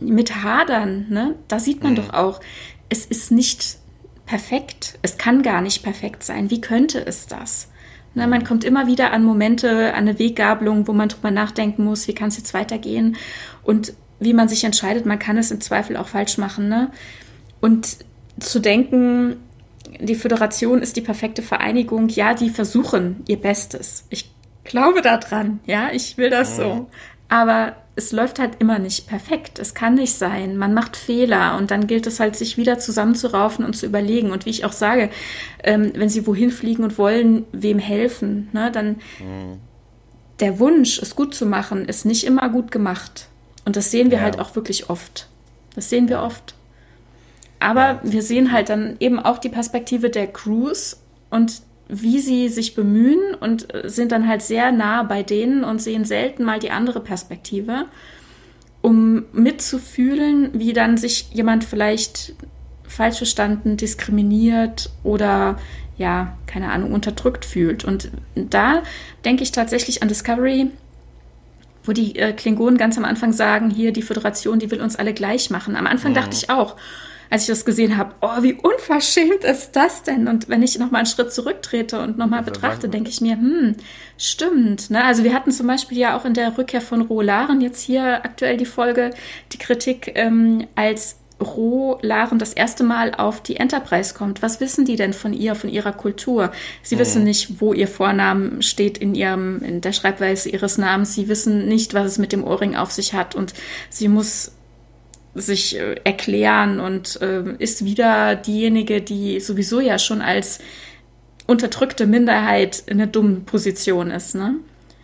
[0.00, 1.96] mit hadern, ne, da sieht man mhm.
[1.96, 2.40] doch auch,
[2.88, 3.78] es ist nicht
[4.26, 4.98] perfekt.
[5.02, 6.50] Es kann gar nicht perfekt sein.
[6.50, 7.68] Wie könnte es das?
[8.14, 12.08] Ne, man kommt immer wieder an Momente, an eine Weggabelung, wo man drüber nachdenken muss,
[12.08, 13.16] wie kann es jetzt weitergehen
[13.62, 15.06] und wie man sich entscheidet.
[15.06, 16.68] Man kann es im Zweifel auch falsch machen.
[16.68, 16.90] Ne?
[17.60, 17.98] Und
[18.40, 19.36] zu denken,
[20.00, 24.04] die Föderation ist die perfekte Vereinigung, ja, die versuchen ihr Bestes.
[24.10, 24.30] Ich
[24.64, 26.88] glaube daran, ja, ich will das so.
[27.28, 29.58] Aber es läuft halt immer nicht perfekt.
[29.58, 30.56] Es kann nicht sein.
[30.56, 34.30] Man macht Fehler und dann gilt es halt, sich wieder zusammenzuraufen und zu überlegen.
[34.30, 35.10] Und wie ich auch sage,
[35.64, 39.58] ähm, wenn sie wohin fliegen und wollen, wem helfen, ne, dann mhm.
[40.40, 43.26] der Wunsch, es gut zu machen, ist nicht immer gut gemacht.
[43.64, 44.24] Und das sehen wir ja.
[44.24, 45.28] halt auch wirklich oft.
[45.74, 46.54] Das sehen wir oft.
[47.60, 48.00] Aber ja.
[48.04, 53.34] wir sehen halt dann eben auch die Perspektive der Crews und wie sie sich bemühen
[53.40, 57.00] und äh, sind dann halt sehr nah bei denen und sehen selten mal die andere
[57.00, 57.86] Perspektive,
[58.82, 62.34] um mitzufühlen, wie dann sich jemand vielleicht
[62.86, 65.58] falsch verstanden, diskriminiert oder
[65.96, 67.84] ja, keine Ahnung, unterdrückt fühlt.
[67.84, 68.82] Und da
[69.24, 70.70] denke ich tatsächlich an Discovery,
[71.84, 75.12] wo die äh, Klingonen ganz am Anfang sagen, hier die Föderation, die will uns alle
[75.12, 75.74] gleich machen.
[75.74, 76.16] Am Anfang mhm.
[76.16, 76.76] dachte ich auch,
[77.30, 80.28] als ich das gesehen habe, oh, wie unverschämt ist das denn?
[80.28, 83.76] Und wenn ich nochmal einen Schritt zurücktrete und nochmal betrachte, denke ich mir, hm,
[84.16, 84.90] stimmt.
[84.90, 85.04] Ne?
[85.04, 88.56] Also wir hatten zum Beispiel ja auch in der Rückkehr von Rohlaren jetzt hier aktuell
[88.56, 89.10] die Folge,
[89.52, 94.42] die Kritik, ähm, als Rohlaren das erste Mal auf die Enterprise kommt.
[94.42, 96.50] Was wissen die denn von ihr, von ihrer Kultur?
[96.82, 97.00] Sie mhm.
[97.00, 101.14] wissen nicht, wo ihr Vornamen steht in ihrem, in der Schreibweise ihres Namens.
[101.14, 103.34] Sie wissen nicht, was es mit dem Ohrring auf sich hat.
[103.34, 103.54] Und
[103.88, 104.52] sie muss
[105.40, 110.60] sich äh, erklären und äh, ist wieder diejenige, die sowieso ja schon als
[111.46, 114.34] unterdrückte Minderheit in einer dummen Position ist.
[114.34, 114.56] Ne?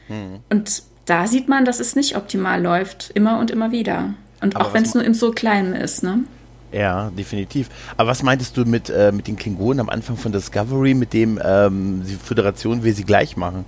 [0.09, 0.41] Mhm.
[0.51, 4.15] Und da sieht man, dass es nicht optimal läuft, immer und immer wieder.
[4.41, 6.03] Und Aber auch wenn es nur im so kleinen ist.
[6.03, 6.25] Ne?
[6.73, 7.69] Ja, definitiv.
[7.97, 11.41] Aber was meintest du mit, äh, mit den Klingonen am Anfang von Discovery, mit dem
[11.43, 13.65] ähm, die Föderation will sie gleich machen?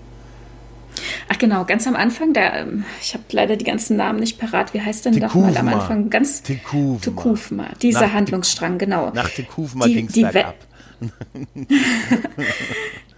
[1.28, 4.74] Ach genau, ganz am Anfang, da, ähm, ich habe leider die ganzen Namen nicht parat.
[4.74, 6.10] Wie heißt denn doch mal am Anfang?
[6.10, 7.00] Ganz Tekufma.
[7.00, 7.68] Tekufma.
[7.82, 9.10] Dieser nach Handlungsstrang, genau.
[9.10, 10.54] Nach Tekufma ging es bergab.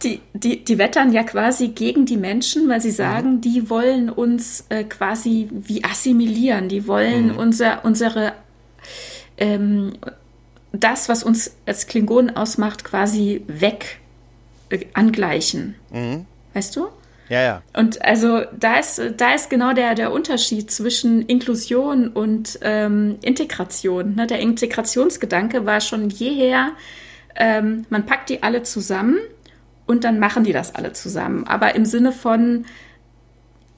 [0.03, 3.41] die, die, die wettern ja quasi gegen die Menschen, weil sie sagen, mhm.
[3.41, 6.69] die wollen uns äh, quasi wie assimilieren.
[6.69, 7.39] Die wollen mhm.
[7.39, 8.33] unser, unsere
[9.37, 9.93] ähm,
[10.73, 14.01] das, was uns als Klingonen ausmacht, quasi weg
[14.71, 15.77] äh, angleichen.
[15.91, 16.27] Mhm.
[16.55, 16.89] Weißt du?
[17.29, 17.63] Ja, ja.
[17.75, 24.15] Und also da ist, da ist genau der, der Unterschied zwischen Inklusion und ähm, Integration.
[24.15, 24.27] Ne?
[24.27, 26.73] Der Integrationsgedanke war schon jeher,
[27.37, 29.19] ähm, man packt die alle zusammen
[29.87, 31.47] und dann machen die das alle zusammen.
[31.47, 32.65] Aber im Sinne von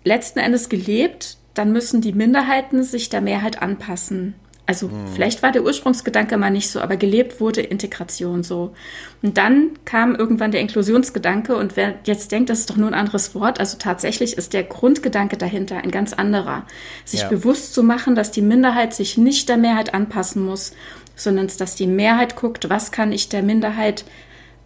[0.05, 4.35] letzten Endes gelebt, dann müssen die Minderheiten sich der Mehrheit anpassen.
[4.71, 5.09] Also mhm.
[5.13, 8.73] vielleicht war der Ursprungsgedanke mal nicht so, aber gelebt wurde Integration so.
[9.21, 12.95] Und dann kam irgendwann der Inklusionsgedanke und wer jetzt denkt, das ist doch nur ein
[12.95, 16.67] anderes Wort, also tatsächlich ist der Grundgedanke dahinter ein ganz anderer.
[17.05, 17.29] Sich ja.
[17.29, 20.73] bewusst zu machen, dass die Minderheit sich nicht der Mehrheit anpassen muss,
[21.17, 24.05] sondern dass die Mehrheit guckt, was kann ich der Minderheit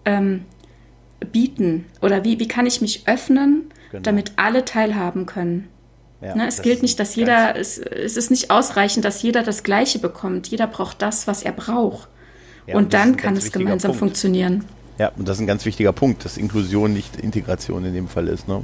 [0.04, 0.44] ähm,
[1.32, 4.02] bieten oder wie, wie kann ich mich öffnen, genau.
[4.02, 5.70] damit alle teilhaben können.
[6.20, 9.62] Ja, ne, es gilt nicht, dass jeder, es, es ist nicht ausreichend, dass jeder das
[9.62, 10.48] Gleiche bekommt.
[10.48, 12.08] Jeder braucht das, was er braucht.
[12.66, 13.98] Ja, und, und dann kann es gemeinsam Punkt.
[13.98, 14.64] funktionieren.
[14.98, 18.28] Ja, und das ist ein ganz wichtiger Punkt, dass Inklusion nicht Integration in dem Fall
[18.28, 18.48] ist.
[18.48, 18.62] Ne?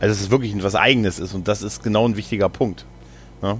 [0.00, 2.86] Also dass es wirklich etwas Eigenes ist und das ist genau ein wichtiger Punkt.
[3.42, 3.58] Ne?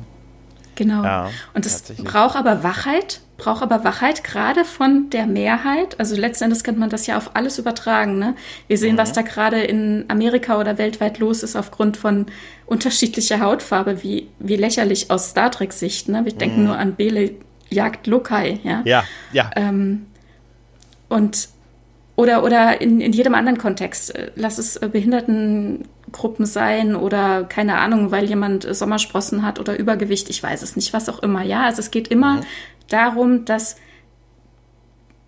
[0.75, 1.05] Genau.
[1.05, 5.99] Ja, und es braucht aber Wachheit, braucht aber Wachheit gerade von der Mehrheit.
[6.01, 8.18] Also letztendlich könnte man das ja auf alles übertragen.
[8.18, 8.35] Ne?
[8.66, 8.99] Wir sehen, mhm.
[8.99, 12.27] was da gerade in Amerika oder weltweit los ist aufgrund von
[12.66, 16.09] unterschiedlicher Hautfarbe, wie, wie lächerlich aus Star Trek Sicht.
[16.09, 16.25] Ne?
[16.25, 16.38] Wir mhm.
[16.38, 17.33] denken nur an Bele
[17.68, 18.61] jagt Lokai.
[18.62, 19.05] Ja, ja.
[19.33, 19.51] ja.
[19.57, 20.07] Ähm,
[21.09, 21.49] und
[22.16, 24.14] oder, oder in, in jedem anderen Kontext.
[24.35, 30.42] Lass es äh, Behindertengruppen sein oder keine Ahnung, weil jemand Sommersprossen hat oder Übergewicht, ich
[30.42, 31.42] weiß es nicht, was auch immer.
[31.42, 32.40] Ja, also es geht immer mhm.
[32.88, 33.77] Darum, dass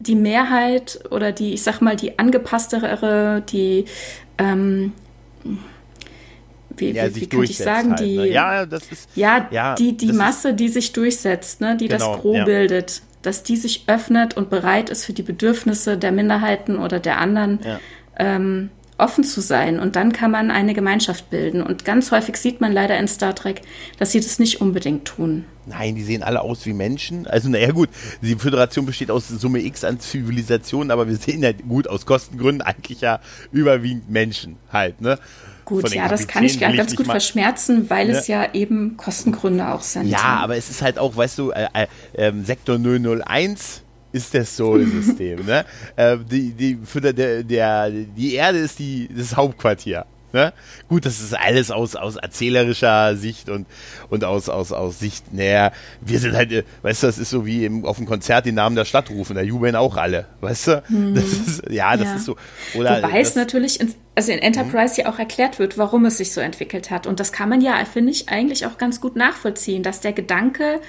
[0.00, 3.84] die Mehrheit oder die, ich sag mal, die angepasstere, die
[4.38, 4.92] ähm,
[6.70, 8.28] wie, ja, wie, wie kann ich sagen, halt, die, ne?
[8.28, 12.22] ja, ist, ja, ja die, die Masse, ist, die sich durchsetzt, ne, die genau, das
[12.22, 12.44] Gros ja.
[12.44, 17.18] bildet dass die sich öffnet und bereit ist, für die Bedürfnisse der Minderheiten oder der
[17.18, 17.58] anderen
[18.18, 19.80] ähm, offen zu sein.
[19.80, 21.62] Und dann kann man eine Gemeinschaft bilden.
[21.62, 23.62] Und ganz häufig sieht man leider in Star Trek,
[23.98, 25.44] dass sie das nicht unbedingt tun.
[25.66, 27.26] Nein, die sehen alle aus wie Menschen.
[27.26, 27.90] Also, naja, gut,
[28.22, 32.62] die Föderation besteht aus Summe X an Zivilisationen, aber wir sehen ja gut aus Kostengründen
[32.62, 33.20] eigentlich ja
[33.52, 35.18] überwiegend Menschen halt, ne?
[35.68, 38.16] Gut, ja, das kann ich ganz gut verschmerzen, weil ne?
[38.16, 40.06] es ja eben Kostengründe auch sind.
[40.06, 44.56] Ja, aber es ist halt auch, weißt du, äh, äh, äh, Sektor 001 ist das
[44.56, 45.44] Sol-System.
[45.46, 45.64] ne?
[45.96, 50.06] Äh, die, die, für der, der, die Erde ist die, das Hauptquartier.
[50.32, 50.52] Ne?
[50.88, 53.66] Gut, das ist alles aus, aus erzählerischer Sicht und,
[54.10, 57.46] und aus, aus, aus Sicht, naja, wir sind halt, äh, weißt du, das ist so
[57.46, 60.66] wie im, auf dem Konzert den Namen der Stadt rufen, da jubeln auch alle, weißt
[60.66, 60.82] du?
[60.88, 61.14] Hm.
[61.14, 62.16] Das ist, ja, das ja.
[62.16, 62.36] ist so.
[62.74, 65.06] Oder, Wobei es natürlich, in, also in Enterprise mhm.
[65.06, 67.06] ja auch erklärt wird, warum es sich so entwickelt hat.
[67.06, 70.80] Und das kann man ja, finde ich, eigentlich auch ganz gut nachvollziehen, dass der Gedanke,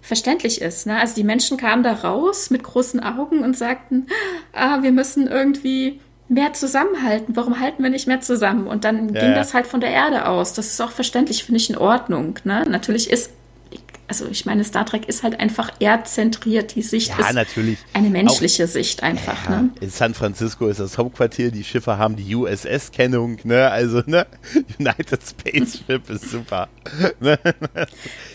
[0.00, 0.86] verständlich ist.
[0.86, 0.98] Ne?
[0.98, 4.06] Also die Menschen kamen da raus mit großen Augen und sagten,
[4.52, 7.36] ah, wir müssen irgendwie mehr zusammenhalten.
[7.36, 8.66] Warum halten wir nicht mehr zusammen?
[8.66, 10.52] Und dann ja, ging das halt von der Erde aus.
[10.52, 12.38] Das ist auch verständlich, finde ich in Ordnung.
[12.44, 12.64] Ne?
[12.68, 13.32] Natürlich ist
[14.08, 16.74] also ich meine, Star Trek ist halt einfach erdzentriert.
[16.74, 17.78] Die Sicht ja, ist natürlich.
[17.92, 19.44] eine menschliche Auch, Sicht einfach.
[19.44, 19.70] Ja, ne?
[19.80, 23.70] In San Francisco ist das Hauptquartier, die Schiffe haben die USS-Kennung, ne?
[23.70, 24.26] Also, ne?
[24.78, 26.68] United Spaceship ist super.
[27.20, 27.38] Ne?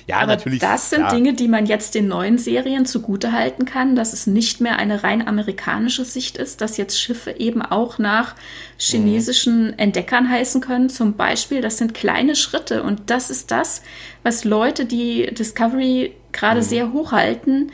[0.07, 0.59] ja, Aber natürlich.
[0.59, 1.09] Das sind ja.
[1.09, 5.27] Dinge, die man jetzt den neuen Serien zugutehalten kann, dass es nicht mehr eine rein
[5.27, 8.35] amerikanische Sicht ist, dass jetzt Schiffe eben auch nach
[8.77, 9.77] chinesischen.
[9.77, 10.89] Entdeckern heißen können.
[10.89, 13.81] Zum Beispiel, das sind kleine Schritte und das ist das,
[14.23, 16.65] was Leute, die Discovery gerade mhm.
[16.65, 17.71] sehr hochhalten,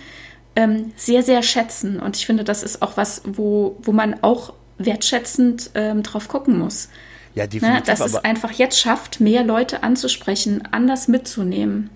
[0.55, 1.99] ähm, sehr, sehr schätzen.
[1.99, 6.57] Und ich finde, das ist auch was, wo, wo man auch wertschätzend ähm, drauf gucken
[6.57, 6.89] muss.
[7.35, 7.79] Ja, ne, definitiv.
[7.79, 7.83] Ne?
[7.85, 11.89] Dass es einfach jetzt schafft, mehr Leute anzusprechen, anders mitzunehmen.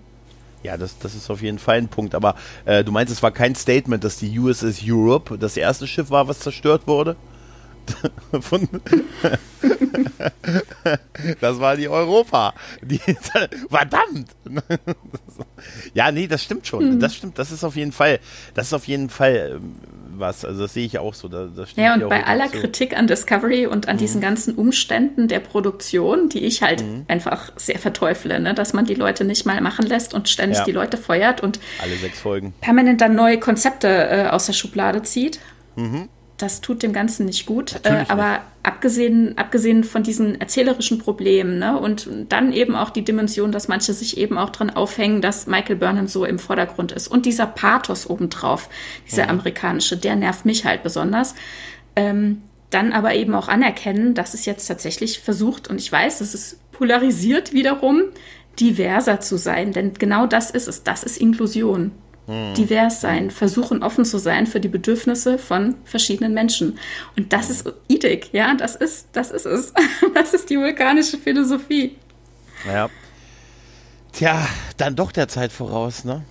[0.62, 2.14] Ja, das, das ist auf jeden Fall ein Punkt.
[2.14, 6.10] Aber äh, du meinst, es war kein Statement, dass die USS Europe das erste Schiff
[6.10, 7.16] war, was zerstört wurde?
[8.40, 8.68] Von
[11.40, 12.54] das war die Europa.
[12.82, 13.00] Die,
[13.70, 14.30] verdammt!
[15.94, 16.80] ja, nee, das stimmt schon.
[16.80, 17.00] Hm.
[17.00, 18.20] Das stimmt, das ist auf jeden Fall,
[18.54, 19.74] das ist auf jeden Fall ähm,
[20.16, 20.44] was.
[20.44, 21.28] Also das sehe ich auch so.
[21.28, 22.60] Da, ja, und bei aller zu.
[22.60, 24.00] Kritik an Discovery und an mhm.
[24.00, 27.04] diesen ganzen Umständen der Produktion, die ich halt mhm.
[27.08, 28.54] einfach sehr verteufle, ne?
[28.54, 30.64] dass man die Leute nicht mal machen lässt und ständig ja.
[30.64, 35.02] die Leute feuert und alle sechs Folgen permanent dann neue Konzepte äh, aus der Schublade
[35.02, 35.40] zieht.
[35.76, 36.08] Mhm
[36.44, 37.80] das tut dem Ganzen nicht gut.
[37.84, 38.42] Äh, aber nicht.
[38.62, 43.94] abgesehen, abgesehen von diesen erzählerischen Problemen ne, und dann eben auch die Dimension, dass manche
[43.94, 47.08] sich eben auch dran aufhängen, dass Michael Burnham so im Vordergrund ist.
[47.08, 48.68] Und dieser Pathos obendrauf,
[49.10, 49.30] dieser mhm.
[49.30, 51.34] amerikanische, der nervt mich halt besonders.
[51.96, 56.34] Ähm, dann aber eben auch anerkennen, dass es jetzt tatsächlich versucht, und ich weiß, es
[56.34, 58.02] ist polarisiert wiederum,
[58.60, 59.72] diverser zu sein.
[59.72, 60.82] Denn genau das ist es.
[60.82, 61.92] Das ist Inklusion
[62.26, 66.78] divers sein, versuchen offen zu sein für die Bedürfnisse von verschiedenen Menschen.
[67.16, 69.72] Und das ist Ethik, ja, das ist, das ist es.
[70.14, 71.96] Das ist die vulkanische Philosophie.
[72.66, 72.88] Ja.
[74.14, 74.46] Tja,
[74.76, 76.22] dann doch der Zeit voraus, ne?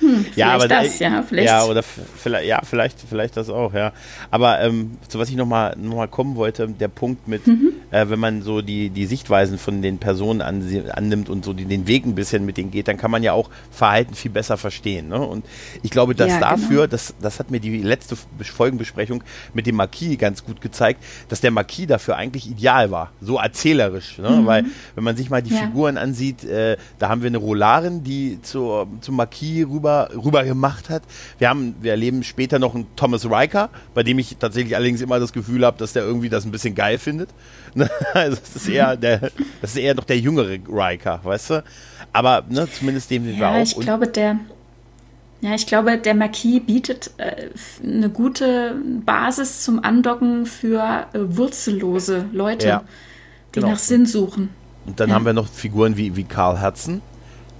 [0.00, 1.48] Hm, ja, aber das, ja, vielleicht.
[1.48, 3.92] Ja, oder vielleicht, ja, vielleicht, vielleicht das auch, ja.
[4.30, 7.72] Aber ähm, zu was ich nochmal noch mal kommen wollte, der Punkt mit, mhm.
[7.90, 11.64] äh, wenn man so die, die Sichtweisen von den Personen an, annimmt und so die,
[11.64, 14.58] den Weg ein bisschen mit denen geht, dann kann man ja auch Verhalten viel besser
[14.58, 15.08] verstehen.
[15.08, 15.18] Ne?
[15.18, 15.46] Und
[15.82, 16.86] ich glaube, dass ja, dafür, genau.
[16.88, 21.50] das, das hat mir die letzte Folgenbesprechung mit dem Marquis ganz gut gezeigt, dass der
[21.50, 24.18] Marquis dafür eigentlich ideal war, so erzählerisch.
[24.18, 24.28] Ne?
[24.28, 24.46] Mhm.
[24.46, 25.62] Weil, wenn man sich mal die ja.
[25.62, 30.90] Figuren ansieht, äh, da haben wir eine Rollarin, die zur, zum Marquis rüber rüber, gemacht
[30.90, 31.02] hat.
[31.38, 35.18] Wir haben, wir erleben später noch einen Thomas Riker, bei dem ich tatsächlich allerdings immer
[35.18, 37.30] das Gefühl habe, dass der irgendwie das ein bisschen geil findet.
[38.14, 41.64] also das ist eher der, das ist eher noch der jüngere Riker, weißt du?
[42.12, 43.62] Aber ne, zumindest dem ja, wir auch.
[43.62, 44.38] Ich glaube, der,
[45.40, 47.50] ja, ich glaube, der Marquis bietet äh,
[47.82, 52.84] eine gute Basis zum Andocken für äh, wurzellose Leute, ja,
[53.54, 53.68] die genau.
[53.72, 54.50] nach Sinn suchen.
[54.86, 57.02] Und dann haben wir noch Figuren wie, wie Karl Herzen,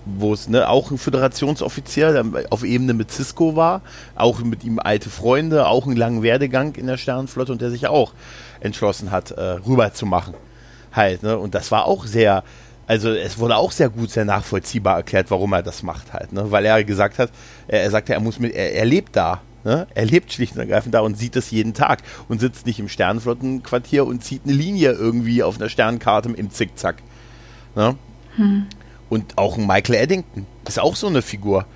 [0.04, 3.82] wo es ne, auch ein Föderationsoffizier der auf Ebene mit Cisco war,
[4.14, 7.88] auch mit ihm alte Freunde, auch einen langen Werdegang in der Sternenflotte und der sich
[7.88, 8.12] auch
[8.60, 9.90] entschlossen hat, äh, rüber.
[10.92, 11.36] Halt, ne?
[11.38, 12.44] Und das war auch sehr,
[12.86, 16.50] also es wurde auch sehr gut, sehr nachvollziehbar erklärt, warum er das macht halt, ne?
[16.50, 17.30] Weil er gesagt hat,
[17.66, 19.40] er, er sagte, er muss mit, er, er lebt da.
[19.64, 19.88] Ne?
[19.96, 22.88] Er lebt schlicht und ergreifend da und sieht es jeden Tag und sitzt nicht im
[22.88, 27.02] Sternenflottenquartier und zieht eine Linie irgendwie auf einer Sternkarte im Zickzack.
[27.76, 27.96] Ne?
[28.34, 28.66] Hm.
[29.08, 31.66] Und auch ein Michael Eddington ist auch so eine Figur.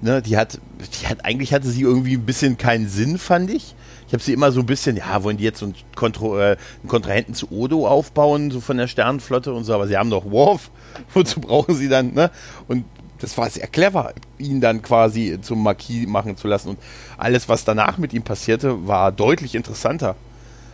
[0.00, 0.60] Ne, die hat,
[1.00, 3.74] die hat, eigentlich hatte sie irgendwie ein bisschen keinen Sinn, fand ich.
[4.06, 6.56] Ich habe sie immer so ein bisschen, ja, wollen die jetzt so einen, Kontro äh,
[6.80, 10.30] einen Kontrahenten zu Odo aufbauen, so von der Sternenflotte und so, aber sie haben doch
[10.30, 10.70] Worf.
[11.14, 12.30] Wozu brauchen sie dann, ne?
[12.68, 12.84] Und
[13.18, 16.70] das war sehr clever, ihn dann quasi zum Marquis machen zu lassen.
[16.70, 16.78] Und
[17.16, 20.14] alles, was danach mit ihm passierte, war deutlich interessanter,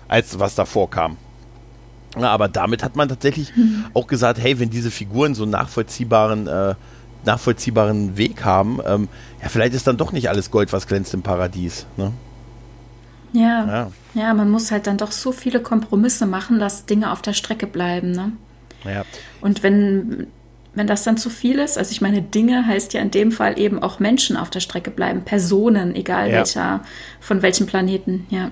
[0.07, 1.16] als was davor kam.
[2.18, 3.87] Ja, aber damit hat man tatsächlich mhm.
[3.94, 6.74] auch gesagt, hey, wenn diese Figuren so einen nachvollziehbaren, äh,
[7.24, 9.09] nachvollziehbaren Weg haben, ähm,
[9.42, 11.87] ja, vielleicht ist dann doch nicht alles Gold, was glänzt im Paradies.
[11.96, 12.12] Ne?
[13.33, 14.35] Ja, ja, ja.
[14.35, 18.12] man muss halt dann doch so viele Kompromisse machen, dass Dinge auf der Strecke bleiben.
[18.12, 18.33] Ne?
[18.85, 19.05] Ja.
[19.40, 20.29] Und wenn,
[20.74, 23.59] wenn das dann zu viel ist, also ich meine, Dinge heißt ja in dem Fall
[23.59, 26.37] eben auch Menschen auf der Strecke bleiben, Personen, egal ja.
[26.37, 26.81] welcher,
[27.20, 28.50] von welchem Planeten, ja.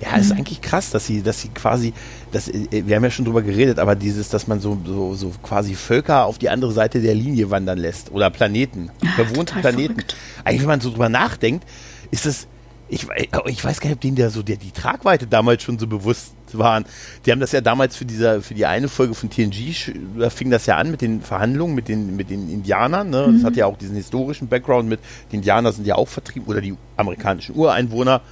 [0.00, 0.38] Ja, es ist mhm.
[0.38, 1.92] eigentlich krass, dass sie, dass sie quasi,
[2.30, 5.32] das, äh, wir haben ja schon drüber geredet, aber dieses, dass man so, so, so
[5.42, 9.94] quasi Völker auf die andere Seite der Linie wandern lässt oder Planeten, bewohnte Planeten.
[9.94, 10.16] Verrückt.
[10.44, 11.66] Eigentlich, wenn man so drüber nachdenkt,
[12.10, 12.46] ist es,
[12.88, 13.06] ich,
[13.46, 16.34] ich weiß gar nicht, ob denen der so der, die Tragweite damals schon so bewusst
[16.52, 16.84] waren.
[17.26, 20.50] Die haben das ja damals für diese, für die eine Folge von TNG, da fing
[20.50, 23.10] das ja an mit den Verhandlungen mit den, mit den Indianern.
[23.10, 23.26] Ne?
[23.26, 23.34] Mhm.
[23.34, 26.60] Das hat ja auch diesen historischen Background mit, die Indianer sind ja auch vertrieben, oder
[26.60, 28.22] die amerikanischen Ureinwohner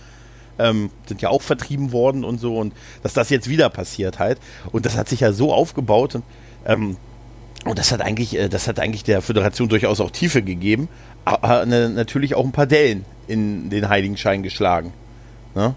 [0.59, 4.39] ähm, sind ja auch vertrieben worden und so und dass das jetzt wieder passiert halt
[4.73, 6.25] und das hat sich ja so aufgebaut und,
[6.67, 6.97] ähm,
[7.65, 10.89] und das hat eigentlich, äh, das hat eigentlich der Föderation durchaus auch Tiefe gegeben,
[11.25, 14.93] aber ne, natürlich auch ein paar Dellen in den Heiligenschein geschlagen.
[15.55, 15.75] Ne?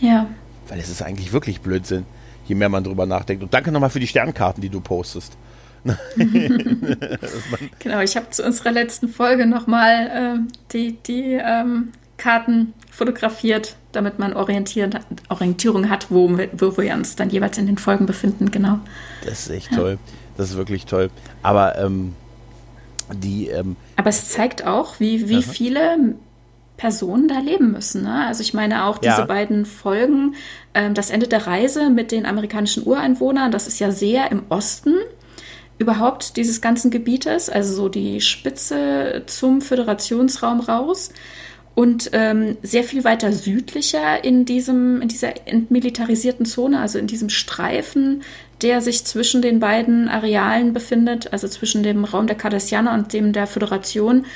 [0.00, 0.26] Ja.
[0.68, 2.04] Weil es ist eigentlich wirklich Blödsinn,
[2.46, 3.42] je mehr man drüber nachdenkt.
[3.42, 5.36] Und danke nochmal für die Sternkarten, die du postest.
[7.78, 14.18] genau, ich habe zu unserer letzten Folge nochmal äh, die, die ähm, Karten fotografiert, damit
[14.18, 18.80] man Orientierung hat, wo, wo wir uns dann jeweils in den Folgen befinden, genau.
[19.24, 19.78] Das ist echt ja.
[19.78, 19.98] toll.
[20.36, 21.10] Das ist wirklich toll.
[21.42, 22.14] Aber ähm,
[23.12, 23.48] die.
[23.48, 26.14] Ähm, Aber es zeigt auch, wie, wie viele
[26.76, 28.04] Personen da leben müssen.
[28.04, 28.26] Ne?
[28.26, 29.24] Also ich meine auch diese ja.
[29.24, 30.36] beiden Folgen,
[30.74, 34.94] ähm, das Ende der Reise mit den amerikanischen Ureinwohnern, das ist ja sehr im Osten
[35.78, 41.10] überhaupt dieses ganzen Gebietes, also so die Spitze zum Föderationsraum raus
[41.78, 47.28] und ähm, sehr viel weiter südlicher in diesem in dieser entmilitarisierten Zone, also in diesem
[47.28, 48.24] Streifen,
[48.62, 53.32] der sich zwischen den beiden Arealen befindet, also zwischen dem Raum der Cardassianer und dem
[53.32, 54.26] der Föderation,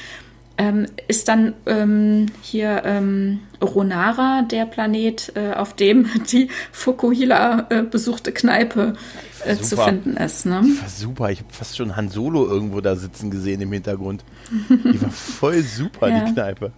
[0.56, 7.82] ähm, ist dann ähm, hier ähm, Ronara, der Planet, äh, auf dem die Fukuhila äh,
[7.82, 8.94] besuchte Kneipe
[9.44, 10.46] äh, zu finden ist.
[10.46, 10.60] Ne?
[10.62, 11.30] Die war super.
[11.30, 14.24] Ich habe fast schon Han Solo irgendwo da sitzen gesehen im Hintergrund.
[14.68, 16.24] Die war voll super, ja.
[16.24, 16.70] die Kneipe.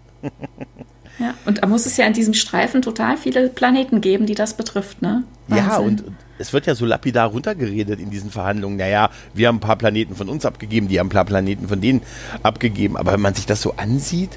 [1.18, 4.56] Ja, und da muss es ja in diesem Streifen total viele Planeten geben, die das
[4.56, 5.24] betrifft, ne?
[5.46, 5.68] Wahnsinn.
[5.68, 6.04] Ja, und
[6.38, 8.76] es wird ja so lapidar runtergeredet in diesen Verhandlungen.
[8.76, 11.80] Naja, wir haben ein paar Planeten von uns abgegeben, die haben ein paar Planeten von
[11.80, 12.02] denen
[12.42, 12.96] abgegeben.
[12.96, 14.30] Aber wenn man sich das so ansieht,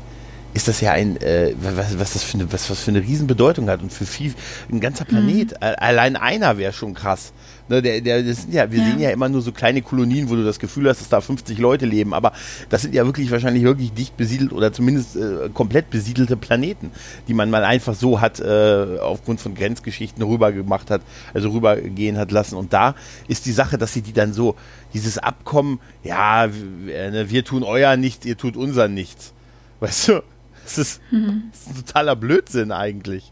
[0.53, 3.69] ist das ja ein, äh, was, was das für eine, was, was für eine Riesenbedeutung
[3.69, 4.33] hat und für viel,
[4.71, 5.51] ein ganzer Planet.
[5.51, 5.57] Mhm.
[5.77, 7.33] Allein einer wäre schon krass.
[7.69, 8.85] Ne, der, der, das sind ja, wir ja.
[8.85, 11.57] sehen ja immer nur so kleine Kolonien, wo du das Gefühl hast, dass da 50
[11.57, 12.31] Leute leben, aber
[12.69, 16.91] das sind ja wirklich wahrscheinlich wirklich dicht besiedelt oder zumindest äh, komplett besiedelte Planeten,
[17.27, 21.01] die man mal einfach so hat, äh, aufgrund von Grenzgeschichten rüber gemacht hat,
[21.33, 22.55] also rübergehen hat lassen.
[22.55, 22.95] Und da
[23.27, 24.55] ist die Sache, dass sie die dann so,
[24.93, 29.33] dieses Abkommen, ja, wir, ne, wir tun euer nichts, ihr tut unser nichts.
[29.81, 30.23] Weißt du?
[30.63, 31.43] Das ist, mhm.
[31.51, 33.31] das ist ein totaler Blödsinn eigentlich.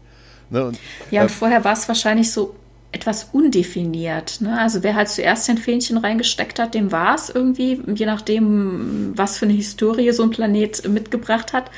[0.50, 0.64] Ne?
[0.64, 0.78] Und,
[1.10, 2.54] ja, und äh, vorher war es wahrscheinlich so
[2.96, 4.40] etwas undefiniert.
[4.40, 4.58] Ne?
[4.58, 9.38] Also wer halt zuerst ein Fähnchen reingesteckt hat, dem war es irgendwie, je nachdem, was
[9.38, 11.70] für eine Historie so ein Planet mitgebracht hat.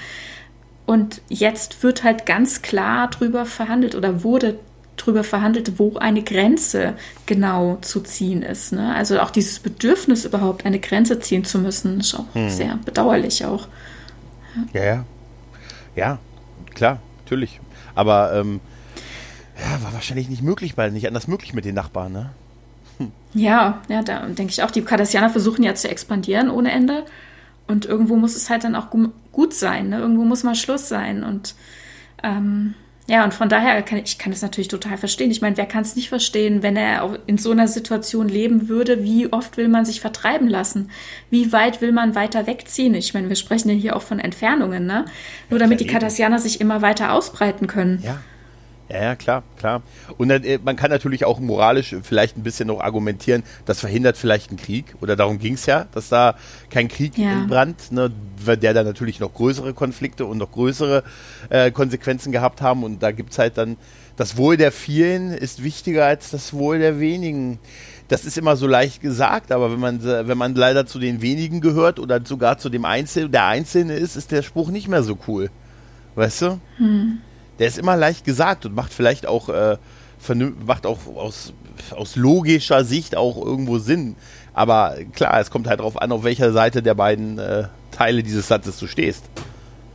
[0.86, 4.58] Und jetzt wird halt ganz klar drüber verhandelt oder wurde
[4.96, 6.94] drüber verhandelt, wo eine Grenze
[7.26, 8.72] genau zu ziehen ist.
[8.72, 8.94] Ne?
[8.94, 12.48] Also auch dieses Bedürfnis überhaupt eine Grenze ziehen zu müssen, ist auch hm.
[12.48, 13.68] sehr bedauerlich auch.
[14.72, 15.04] Ja, ja.
[15.94, 16.18] Ja,
[16.74, 17.60] klar, natürlich.
[17.94, 18.60] Aber ähm,
[19.61, 22.30] ja, war wahrscheinlich nicht möglich, weil nicht anders möglich mit den Nachbarn, ne?
[22.98, 23.12] Hm.
[23.34, 24.70] Ja, ja, da denke ich auch.
[24.70, 27.04] Die Cardassianer versuchen ja zu expandieren ohne Ende.
[27.66, 28.88] Und irgendwo muss es halt dann auch
[29.32, 29.98] gut sein, ne?
[29.98, 31.22] Irgendwo muss mal Schluss sein.
[31.22, 31.54] Und
[32.22, 32.74] ähm,
[33.06, 35.30] ja, und von daher kann ich kann es natürlich total verstehen.
[35.30, 38.68] Ich meine, wer kann es nicht verstehen, wenn er auch in so einer Situation leben
[38.68, 39.02] würde?
[39.02, 40.90] Wie oft will man sich vertreiben lassen?
[41.30, 42.94] Wie weit will man weiter wegziehen?
[42.94, 45.04] Ich meine, wir sprechen ja hier auch von Entfernungen, ne?
[45.50, 48.00] Nur damit die Cardassianer sich immer weiter ausbreiten können.
[48.02, 48.20] Ja.
[48.89, 49.82] Ja, ja, klar, klar.
[50.16, 54.49] Und äh, man kann natürlich auch moralisch vielleicht ein bisschen noch argumentieren, das verhindert vielleicht
[54.49, 54.95] einen Krieg.
[55.03, 56.36] Oder darum ging es ja, dass da
[56.70, 57.32] kein Krieg ja.
[57.32, 58.11] entbrannt, ne,
[58.47, 61.03] der dann natürlich noch größere Konflikte und noch größere
[61.51, 62.82] äh, Konsequenzen gehabt haben.
[62.82, 63.76] Und da gibt es halt dann,
[64.16, 67.59] das Wohl der vielen ist wichtiger als das Wohl der wenigen.
[68.09, 71.61] Das ist immer so leicht gesagt, aber wenn man, wenn man leider zu den wenigen
[71.61, 75.18] gehört oder sogar zu dem Einzelnen, der Einzelne ist, ist der Spruch nicht mehr so
[75.28, 75.51] cool.
[76.14, 76.61] Weißt du?
[76.78, 77.18] Hm
[77.59, 79.76] der ist immer leicht gesagt und macht vielleicht auch, äh,
[80.64, 81.52] macht auch aus,
[81.94, 84.16] aus logischer Sicht auch irgendwo Sinn.
[84.54, 88.48] Aber klar, es kommt halt darauf an, auf welcher Seite der beiden äh, Teile dieses
[88.48, 89.24] Satzes du stehst.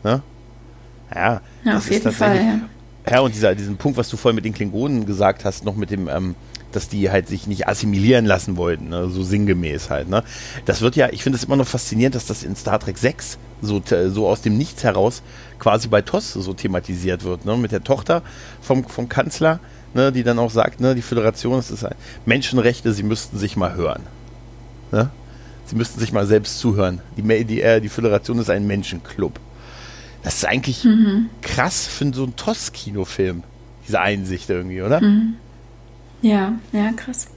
[0.04, 0.22] Ne?
[1.14, 2.38] Ja, ja auf jeden Fall.
[2.38, 2.60] Ja.
[3.12, 5.92] ja, und dieser, diesen Punkt, was du vorhin mit den Klingonen gesagt hast, noch mit
[5.92, 6.36] dem, ähm,
[6.76, 9.10] dass die halt sich nicht assimilieren lassen wollten, ne?
[9.10, 10.10] so sinngemäß halt.
[10.10, 10.24] Ne?
[10.66, 13.38] Das wird ja, ich finde es immer noch faszinierend, dass das in Star Trek 6
[13.62, 15.24] so, so aus dem Nichts heraus
[15.60, 17.56] quasi bei TOS so thematisiert wird, ne?
[17.58, 18.22] mit der Tochter
[18.62, 19.60] vom, vom Kanzler,
[19.94, 20.12] ne?
[20.12, 20.96] die dann auch sagt, ne?
[20.96, 21.96] die Föderation, das ist ein
[22.26, 24.04] Menschenrechte, sie müssten sich mal hören.
[24.92, 25.10] Ne?
[25.66, 27.02] Sie müssten sich mal selbst zuhören.
[27.18, 29.40] Die, die, äh, die Föderation ist ein Menschenclub.
[30.24, 31.30] Das ist eigentlich mhm.
[31.42, 33.44] krass für so einen TOS-Kinofilm,
[33.88, 35.02] diese Einsicht irgendwie, oder?
[35.02, 35.36] Mhm.
[36.24, 37.28] Ja, ja, krass.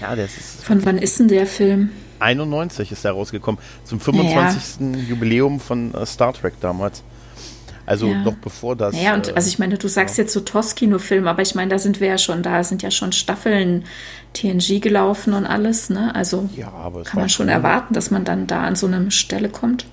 [0.00, 0.64] Ja, das ist.
[0.64, 1.90] Von wann ist denn der Film?
[2.18, 3.60] 91 ist er rausgekommen.
[3.84, 4.80] Zum 25.
[4.80, 5.00] Ja.
[5.02, 7.02] Jubiläum von uh, Star Trek damals.
[7.84, 8.22] Also ja.
[8.22, 9.00] noch bevor das.
[9.00, 10.24] Ja, und äh, also ich meine, du sagst ja.
[10.24, 13.12] jetzt so TOS-Kinofilm, aber ich meine, da sind wir ja schon, da sind ja schon
[13.12, 13.84] Staffeln
[14.32, 16.14] TNG gelaufen und alles, ne?
[16.14, 16.70] Also ja,
[17.04, 19.84] kann man schon erwarten, dass man dann da an so eine Stelle kommt.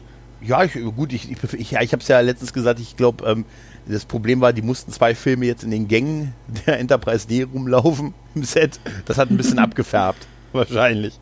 [0.42, 3.46] Ja, ich, gut, ich, ich, ich, ich habe es ja letztens gesagt, ich glaube, ähm,
[3.88, 6.34] das Problem war, die mussten zwei Filme jetzt in den Gängen
[6.66, 8.80] der Enterprise D rumlaufen im Set.
[9.06, 11.20] Das hat ein bisschen abgefärbt, wahrscheinlich.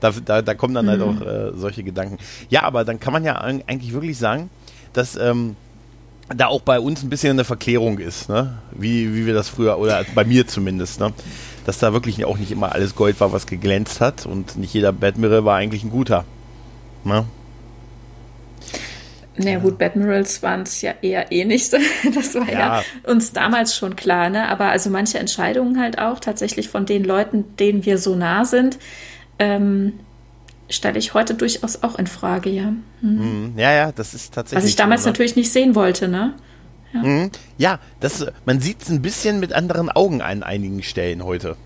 [0.00, 1.06] Da, da, da kommen dann halt mhm.
[1.06, 2.18] auch äh, solche Gedanken.
[2.50, 4.48] Ja, aber dann kann man ja eigentlich wirklich sagen,
[4.92, 5.56] dass ähm,
[6.36, 8.58] da auch bei uns ein bisschen eine Verklärung ist, ne?
[8.72, 11.12] wie, wie wir das früher, oder bei mir zumindest, ne?
[11.64, 14.92] dass da wirklich auch nicht immer alles Gold war, was geglänzt hat und nicht jeder
[14.92, 16.24] Badmiral war eigentlich ein guter.
[17.04, 17.24] Ne?
[19.38, 21.72] Na ja, gut, Badmirals waren es ja eher eh nicht.
[22.14, 22.58] Das war ja.
[22.58, 22.82] ja.
[23.04, 24.48] uns damals schon klar, ne?
[24.48, 28.78] Aber also manche Entscheidungen halt auch tatsächlich von den Leuten, denen wir so nah sind,
[29.38, 29.94] ähm,
[30.68, 32.72] stelle ich heute durchaus auch in Frage, ja.
[33.00, 33.54] Hm.
[33.56, 34.64] Ja, ja, das ist tatsächlich.
[34.64, 35.12] Was ich damals so, ne?
[35.12, 36.34] natürlich nicht sehen wollte, ne?
[36.92, 37.30] Ja, mhm.
[37.58, 41.56] ja das, man sieht es ein bisschen mit anderen Augen an einigen Stellen heute.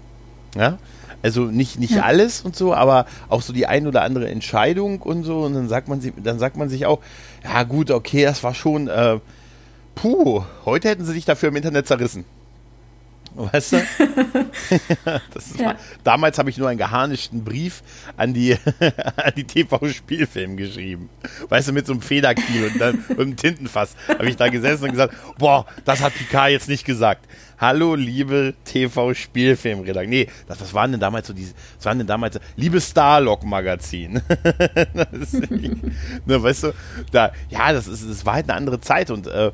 [0.57, 0.79] Ja.
[1.23, 2.03] Also nicht, nicht ja.
[2.03, 5.41] alles und so, aber auch so die ein oder andere Entscheidung und so.
[5.41, 7.01] Und dann sagt man, dann sagt man sich auch,
[7.45, 9.19] ja gut, okay, das war schon, äh,
[9.95, 12.25] puh, heute hätten sie dich dafür im Internet zerrissen.
[13.35, 13.77] Weißt du?
[15.07, 15.67] ja.
[15.67, 17.83] war, damals habe ich nur einen geharnischten Brief
[18.17, 18.57] an die,
[19.17, 21.09] an die TV-Spielfilm geschrieben.
[21.49, 24.85] Weißt du, mit so einem Federkiel und, dann, und einem Tintenfass habe ich da gesessen
[24.85, 27.27] und gesagt, boah, das hat Picard jetzt nicht gesagt.
[27.59, 30.11] Hallo, liebe TV-Spielfilmredaktion.
[30.11, 34.15] Nee, das, was waren denn damals so diese, was waren denn damals, so, liebe Starlock-Magazin.
[36.27, 36.75] ne, weißt du,
[37.13, 39.53] da, ja, das, ist, das war halt eine andere Zeit und äh,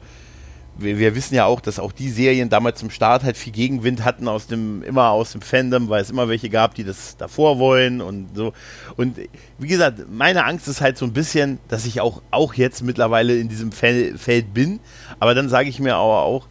[0.78, 4.04] wir, wir, wissen ja auch, dass auch die Serien damals zum Start halt viel Gegenwind
[4.04, 7.58] hatten aus dem, immer aus dem Fandom, weil es immer welche gab, die das davor
[7.58, 8.52] wollen und so.
[8.96, 9.18] Und
[9.58, 13.36] wie gesagt, meine Angst ist halt so ein bisschen, dass ich auch, auch jetzt mittlerweile
[13.36, 14.80] in diesem Fel Feld bin,
[15.18, 16.46] aber dann sage ich mir aber auch,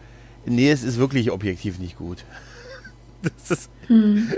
[0.45, 2.19] nee, es ist wirklich objektiv nicht gut.
[3.23, 4.31] Das ist, hm.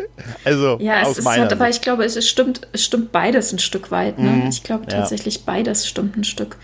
[0.45, 3.91] Also, ja, es ist halt, aber ich glaube, es stimmt, es stimmt beides ein Stück
[3.91, 4.17] weit.
[4.17, 4.29] Ne?
[4.29, 4.47] Mhm.
[4.47, 5.41] Ich glaube tatsächlich, ja.
[5.45, 6.57] beides stimmt ein Stück.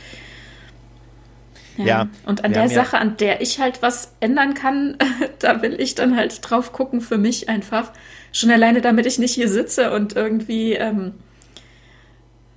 [1.78, 1.86] Ja.
[1.86, 2.08] ja.
[2.26, 4.98] Und an der Sache, ja an der ich halt was ändern kann,
[5.40, 7.92] da will ich dann halt drauf gucken für mich einfach.
[8.32, 11.14] Schon alleine, damit ich nicht hier sitze und irgendwie ähm,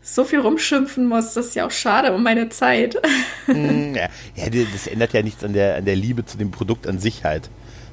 [0.03, 2.97] so viel rumschimpfen muss, das ist ja auch schade um meine Zeit.
[3.51, 6.87] Mm, ja, ja, das ändert ja nichts an der, an der Liebe zu dem Produkt
[6.87, 7.49] an sich halt.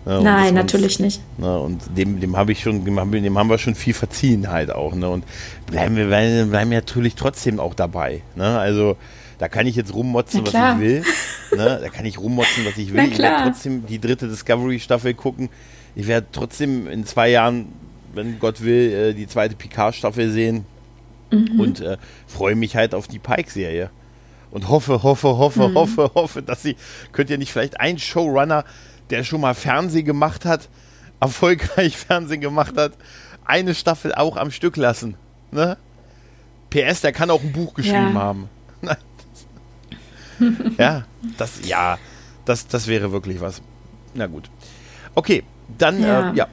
[0.06, 0.22] Ne?
[0.22, 1.22] Nein, natürlich nicht.
[1.38, 1.58] Ne?
[1.60, 4.50] Und dem, dem habe ich schon, dem haben, wir, dem haben wir schon viel verziehen
[4.50, 4.94] halt auch.
[4.94, 5.10] Ne?
[5.10, 5.24] Und
[5.66, 8.22] bleiben wir bleiben, bleiben natürlich trotzdem auch dabei.
[8.36, 8.60] Ne?
[8.60, 8.98] Also
[9.38, 11.04] da kann ich jetzt rummotzen, was ich will.
[11.56, 11.80] Ne?
[11.82, 13.06] Da kann ich rummotzen, was ich will.
[13.06, 15.50] Ich werde trotzdem die dritte Discovery-Staffel gucken.
[15.96, 17.72] Ich werde trotzdem in zwei Jahren,
[18.14, 20.66] wenn Gott will, äh, die zweite Picard-Staffel sehen.
[21.32, 21.60] Mhm.
[21.60, 23.90] Und äh, freue mich halt auf die Pike-Serie.
[24.52, 25.76] Und hoffe, hoffe, hoffe, mhm.
[25.76, 26.76] hoffe, hoffe, dass sie,
[27.14, 28.66] könnt ihr nicht vielleicht einen Showrunner,
[29.12, 30.68] der schon mal Fernsehen gemacht hat,
[31.20, 32.94] erfolgreich Fernsehen gemacht hat,
[33.46, 35.16] eine Staffel auch am Stück lassen.
[35.52, 35.78] Ne?
[36.70, 38.22] PS, der kann auch ein Buch geschrieben ja.
[38.22, 38.50] haben.
[40.78, 41.06] ja,
[41.38, 41.98] das, ja,
[42.46, 43.62] das, das wäre wirklich was.
[44.14, 44.50] Na gut.
[45.14, 45.44] Okay,
[45.78, 46.32] dann, ja.
[46.32, 46.48] Äh, ja,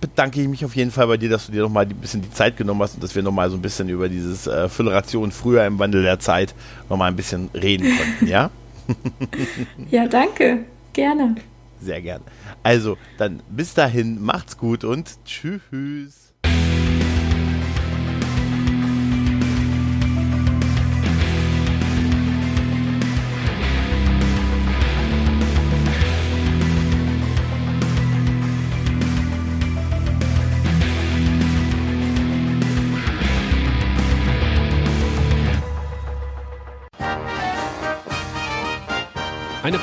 [0.00, 2.30] bedanke ich mich auf jeden Fall bei dir, dass du dir nochmal ein bisschen die
[2.30, 5.64] Zeit genommen hast und dass wir nochmal so ein bisschen über dieses äh, Föderation früher
[5.66, 6.54] im Wandel der Zeit
[6.88, 8.50] nochmal ein bisschen reden konnten, ja?
[9.90, 10.64] ja, danke.
[10.92, 11.36] Gerne.
[11.80, 12.24] Sehr gerne.
[12.62, 16.29] Also, dann bis dahin, macht's gut und tschüss.